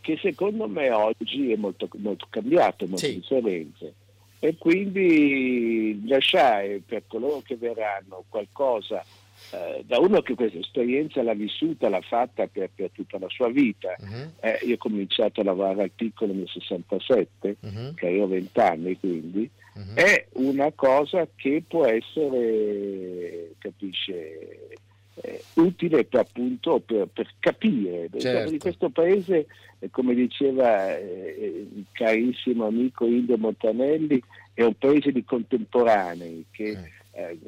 che 0.00 0.18
secondo 0.20 0.66
me 0.66 0.90
oggi 0.90 1.52
è 1.52 1.56
molto, 1.56 1.88
molto 1.96 2.26
cambiato, 2.28 2.86
molto 2.86 3.06
sì. 3.06 3.14
differente. 3.14 3.94
E 4.40 4.56
quindi 4.56 6.00
lasciare 6.06 6.82
per 6.84 7.04
coloro 7.06 7.42
che 7.44 7.56
verranno 7.56 8.24
qualcosa 8.28 9.04
eh, 9.52 9.82
da 9.84 9.98
uno 9.98 10.22
che 10.22 10.34
questa 10.34 10.58
esperienza 10.58 11.22
l'ha 11.22 11.34
vissuta, 11.34 11.88
l'ha 11.88 12.00
fatta 12.00 12.46
per, 12.46 12.70
per 12.74 12.90
tutta 12.92 13.18
la 13.18 13.28
sua 13.28 13.48
vita. 13.48 13.94
Uh-huh. 13.98 14.32
Eh, 14.40 14.58
io 14.62 14.74
ho 14.74 14.78
cominciato 14.78 15.40
a 15.40 15.44
lavorare 15.44 15.82
al 15.82 15.90
piccolo 15.90 16.32
nel 16.32 16.48
67, 16.48 17.56
uh-huh. 17.60 17.94
che 17.94 18.06
avevo 18.06 18.28
20 18.28 18.60
anni 18.60 18.98
quindi, 18.98 19.50
uh-huh. 19.74 19.94
è 19.94 20.26
una 20.34 20.70
cosa 20.72 21.26
che 21.34 21.62
può 21.66 21.84
essere, 21.84 23.54
capisce, 23.58 24.78
eh, 25.22 25.42
utile 25.54 26.04
per, 26.04 26.20
appunto 26.20 26.80
per, 26.80 27.08
per 27.12 27.28
capire. 27.38 28.08
Certo. 28.16 28.50
Di 28.50 28.58
questo 28.58 28.90
paese, 28.90 29.46
eh, 29.80 29.90
come 29.90 30.14
diceva 30.14 30.96
eh, 30.96 31.66
il 31.74 31.86
carissimo 31.92 32.66
amico 32.66 33.04
Indio 33.04 33.36
Montanelli, 33.36 34.22
è 34.54 34.62
un 34.62 34.74
paese 34.74 35.10
di 35.10 35.24
contemporanei 35.24 36.44
che 36.50 36.78
eh 37.12 37.38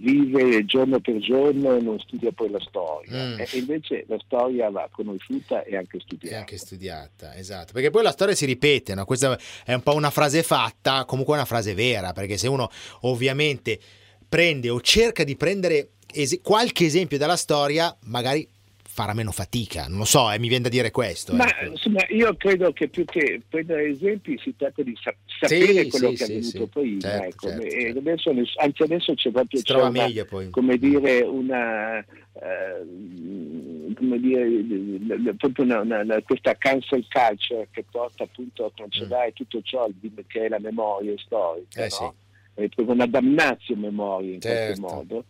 vive 0.00 0.64
giorno 0.64 0.98
per 0.98 1.18
giorno 1.18 1.76
e 1.76 1.80
non 1.80 1.98
studia 1.98 2.32
poi 2.32 2.50
la 2.50 2.60
storia. 2.60 3.12
Mm. 3.12 3.40
E 3.40 3.48
invece 3.52 4.04
la 4.08 4.18
storia 4.24 4.70
va 4.70 4.88
conosciuta 4.90 5.62
e 5.62 5.76
anche 5.76 6.00
studiata. 6.00 6.34
E 6.34 6.38
anche 6.38 6.56
studiata, 6.56 7.36
esatto. 7.36 7.72
Perché 7.72 7.90
poi 7.90 8.02
la 8.02 8.10
storia 8.10 8.34
si 8.34 8.46
ripete, 8.46 8.94
no? 8.94 9.04
questa 9.04 9.38
è 9.64 9.74
un 9.74 9.82
po' 9.82 9.94
una 9.94 10.10
frase 10.10 10.42
fatta, 10.42 11.04
comunque 11.04 11.34
una 11.34 11.44
frase 11.44 11.74
vera, 11.74 12.12
perché 12.12 12.38
se 12.38 12.48
uno 12.48 12.70
ovviamente 13.02 13.78
prende 14.26 14.70
o 14.70 14.80
cerca 14.80 15.22
di 15.22 15.36
prendere 15.36 15.90
es- 16.12 16.40
qualche 16.42 16.86
esempio 16.86 17.18
dalla 17.18 17.36
storia, 17.36 17.94
magari 18.04 18.48
farà 18.92 19.14
meno 19.14 19.30
fatica, 19.30 19.86
non 19.86 19.98
lo 19.98 20.04
so, 20.04 20.30
eh, 20.32 20.38
mi 20.40 20.48
viene 20.48 20.64
da 20.64 20.68
dire 20.68 20.90
questo. 20.90 21.32
Ma 21.32 21.48
ecco. 21.48 21.70
insomma, 21.70 22.04
io 22.08 22.34
credo 22.36 22.72
che 22.72 22.88
più 22.88 23.04
che 23.04 23.40
prendere 23.48 23.88
esempi 23.88 24.36
si 24.42 24.52
tratta 24.56 24.82
di 24.82 24.98
sa- 25.00 25.14
sapere 25.38 25.84
sì, 25.84 25.90
quello 25.90 26.10
sì, 26.10 26.16
che 26.16 26.22
è 26.22 26.26
avvenuto 26.26 26.50
sì, 26.50 26.66
prima. 26.66 27.00
Certo, 27.00 27.24
ecco. 27.24 27.48
certo, 27.48 27.70
certo. 27.70 27.98
Adesso, 28.00 28.30
anzi 28.56 28.82
adesso 28.82 29.14
c'è 29.14 29.30
proprio 29.30 29.62
c'è 29.62 29.74
una, 29.76 29.90
meglio 29.90 30.24
poi. 30.24 30.50
come 30.50 30.76
dire, 30.76 31.20
una... 31.20 31.98
Eh, 31.98 33.94
come 33.94 34.18
dire, 34.18 35.34
proprio 35.36 35.64
una, 35.64 35.80
una, 35.80 36.22
questa 36.22 36.56
cancel 36.56 37.06
culture 37.08 37.68
che 37.70 37.84
porta 37.88 38.24
appunto 38.24 38.64
a 38.64 38.72
cancellare 38.74 39.28
mm. 39.28 39.34
tutto 39.34 39.60
ciò 39.62 39.88
che 40.26 40.46
è 40.46 40.48
la 40.48 40.58
memoria 40.58 41.14
storica, 41.18 41.84
eh, 41.84 41.88
no? 42.00 42.14
è 42.54 42.68
proprio 42.68 42.94
una 42.94 43.06
damnazio 43.06 43.76
memoria 43.76 44.34
in 44.34 44.40
certo. 44.40 44.80
qualche 44.80 44.96
modo 44.96 45.24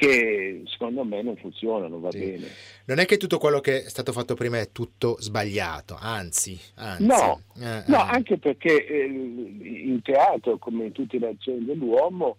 che 0.00 0.62
secondo 0.64 1.04
me 1.04 1.20
non 1.20 1.36
funziona, 1.36 1.86
non 1.86 2.00
va 2.00 2.10
sì. 2.10 2.20
bene. 2.20 2.46
Non 2.86 3.00
è 3.00 3.04
che 3.04 3.18
tutto 3.18 3.36
quello 3.36 3.60
che 3.60 3.84
è 3.84 3.88
stato 3.90 4.12
fatto 4.12 4.34
prima 4.34 4.58
è 4.58 4.72
tutto 4.72 5.16
sbagliato, 5.20 5.94
anzi. 6.00 6.58
anzi. 6.76 7.04
No, 7.04 7.42
eh, 7.60 7.84
no 7.86 7.98
eh. 7.98 8.08
anche 8.08 8.38
perché 8.38 8.86
eh, 8.86 9.04
in 9.04 10.00
teatro, 10.02 10.56
come 10.56 10.86
in 10.86 10.92
tutte 10.92 11.18
le 11.18 11.28
azioni 11.28 11.66
dell'uomo, 11.66 12.38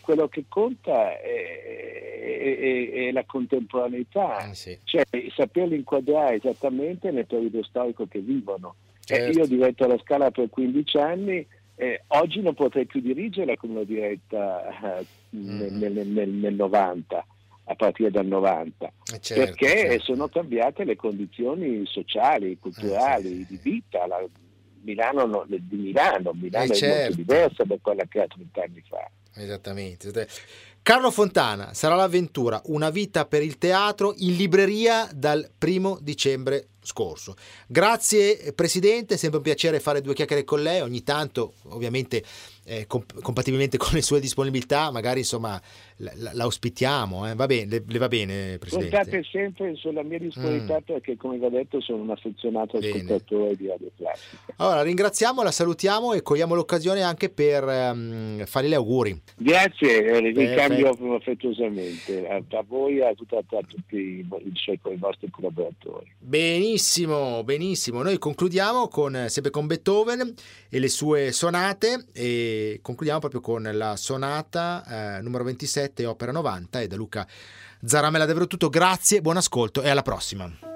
quello 0.00 0.26
che 0.26 0.46
conta 0.48 1.20
è, 1.20 2.18
è, 2.18 2.90
è 2.90 3.12
la 3.12 3.24
contemporaneità, 3.24 4.50
eh, 4.50 4.54
sì. 4.54 4.76
cioè 4.82 5.04
saperli 5.32 5.76
inquadrare 5.76 6.36
esattamente 6.36 7.12
nel 7.12 7.26
periodo 7.26 7.62
storico 7.62 8.06
che 8.08 8.18
vivono. 8.18 8.74
Certo. 8.98 9.38
io 9.38 9.44
ho 9.44 9.46
diretto 9.46 9.84
alla 9.84 9.98
Scala 9.98 10.32
per 10.32 10.50
15 10.50 10.96
anni 10.96 11.46
eh, 11.76 12.02
oggi 12.08 12.40
non 12.40 12.54
potrei 12.54 12.86
più 12.86 13.00
dirigerla 13.00 13.56
come 13.56 13.74
l'ho 13.74 13.84
diretta 13.84 14.98
eh, 14.98 15.06
mm. 15.36 15.78
nel, 15.78 16.06
nel, 16.06 16.28
nel, 16.28 16.54
90, 16.54 17.26
a 17.64 17.74
partire 17.74 18.10
dal 18.10 18.26
90, 18.26 18.86
eh 18.86 19.20
certo, 19.20 19.44
perché 19.44 19.68
certo. 19.68 20.04
sono 20.04 20.28
cambiate 20.28 20.84
le 20.84 20.96
condizioni 20.96 21.84
sociali, 21.84 22.58
culturali, 22.58 23.40
eh, 23.40 23.44
sì. 23.44 23.46
di 23.46 23.60
vita. 23.62 24.06
La, 24.06 24.24
Milano, 24.86 25.44
di 25.48 25.76
Milano, 25.76 26.32
Milano 26.32 26.72
è 26.72 26.74
certo. 26.74 26.96
molto 26.96 27.16
diversa 27.16 27.64
da 27.64 27.76
quella 27.80 28.04
che 28.08 28.18
era 28.18 28.26
30 28.28 28.62
anni 28.62 28.84
fa. 28.88 29.10
Esattamente. 29.34 30.28
Carlo 30.86 31.10
Fontana, 31.10 31.74
sarà 31.74 31.96
l'avventura, 31.96 32.62
una 32.66 32.90
vita 32.90 33.26
per 33.26 33.42
il 33.42 33.58
teatro 33.58 34.14
in 34.18 34.36
libreria 34.36 35.08
dal 35.12 35.50
primo 35.58 35.98
dicembre 36.00 36.68
scorso. 36.80 37.34
Grazie 37.66 38.52
Presidente, 38.54 39.14
è 39.14 39.16
sempre 39.16 39.38
un 39.38 39.42
piacere 39.42 39.80
fare 39.80 40.00
due 40.00 40.14
chiacchiere 40.14 40.44
con 40.44 40.62
lei, 40.62 40.80
ogni 40.82 41.02
tanto 41.02 41.54
ovviamente 41.70 42.22
eh, 42.64 42.86
comp- 42.86 43.20
compatibilmente 43.20 43.76
con 43.78 43.90
le 43.94 44.02
sue 44.02 44.20
disponibilità, 44.20 44.92
magari 44.92 45.18
insomma 45.20 45.60
la, 45.98 46.12
la 46.34 46.46
ospitiamo, 46.46 47.28
eh? 47.28 47.34
va 47.34 47.46
bene, 47.46 47.66
le, 47.70 47.84
le, 47.86 47.98
va 47.98 48.08
bene 48.08 48.58
Presidente? 48.58 48.96
State 48.96 49.24
sempre 49.30 49.74
sulla 49.76 50.02
mia 50.02 50.18
disponibilità 50.18 50.78
mm. 50.78 50.84
perché 50.84 51.16
come 51.16 51.38
vi 51.38 51.44
ho 51.44 51.48
detto 51.48 51.80
sono 51.80 52.02
un 52.02 52.10
affezionato 52.10 52.76
ascoltatore 52.76 53.56
di 53.56 53.66
Radio 53.66 53.90
Classica. 53.96 54.36
Allora 54.56 54.82
ringraziamo, 54.82 55.42
la 55.42 55.50
salutiamo 55.50 56.12
e 56.12 56.20
cogliamo 56.20 56.54
l'occasione 56.54 57.02
anche 57.02 57.30
per 57.30 57.64
um, 57.64 58.44
farle 58.44 58.68
gli 58.68 58.74
auguri. 58.74 59.20
Grazie, 59.36 60.04
eh, 60.04 60.32
vi 60.32 60.54
cambio 60.54 60.90
affettuosamente 61.14 62.28
a, 62.28 62.36
a 62.36 62.64
voi 62.66 62.98
e 62.98 63.04
a, 63.04 63.08
a, 63.08 63.12
a, 63.12 63.62
tutti 63.66 63.96
i, 63.96 64.26
i 64.26 64.96
vostri 64.96 65.30
collaboratori. 65.30 66.12
Benissimo, 66.18 67.42
benissimo. 67.42 68.02
Noi 68.02 68.18
concludiamo 68.18 68.88
con, 68.88 69.26
sempre 69.28 69.50
con 69.50 69.66
Beethoven 69.66 70.34
e 70.68 70.78
le 70.78 70.88
sue 70.88 71.32
sonate 71.32 72.06
e 72.12 72.80
concludiamo 72.82 73.20
proprio 73.20 73.40
con 73.40 73.68
la 73.72 73.96
sonata 73.96 75.18
eh, 75.18 75.22
numero 75.22 75.44
27, 75.44 75.85
opera 76.04 76.32
90 76.32 76.80
e 76.80 76.86
da 76.86 76.96
Luca 76.96 77.26
Zaramella 77.84 78.26
davvero 78.26 78.46
tutto. 78.46 78.68
Grazie, 78.68 79.20
buon 79.20 79.36
ascolto 79.36 79.82
e 79.82 79.88
alla 79.88 80.02
prossima. 80.02 80.75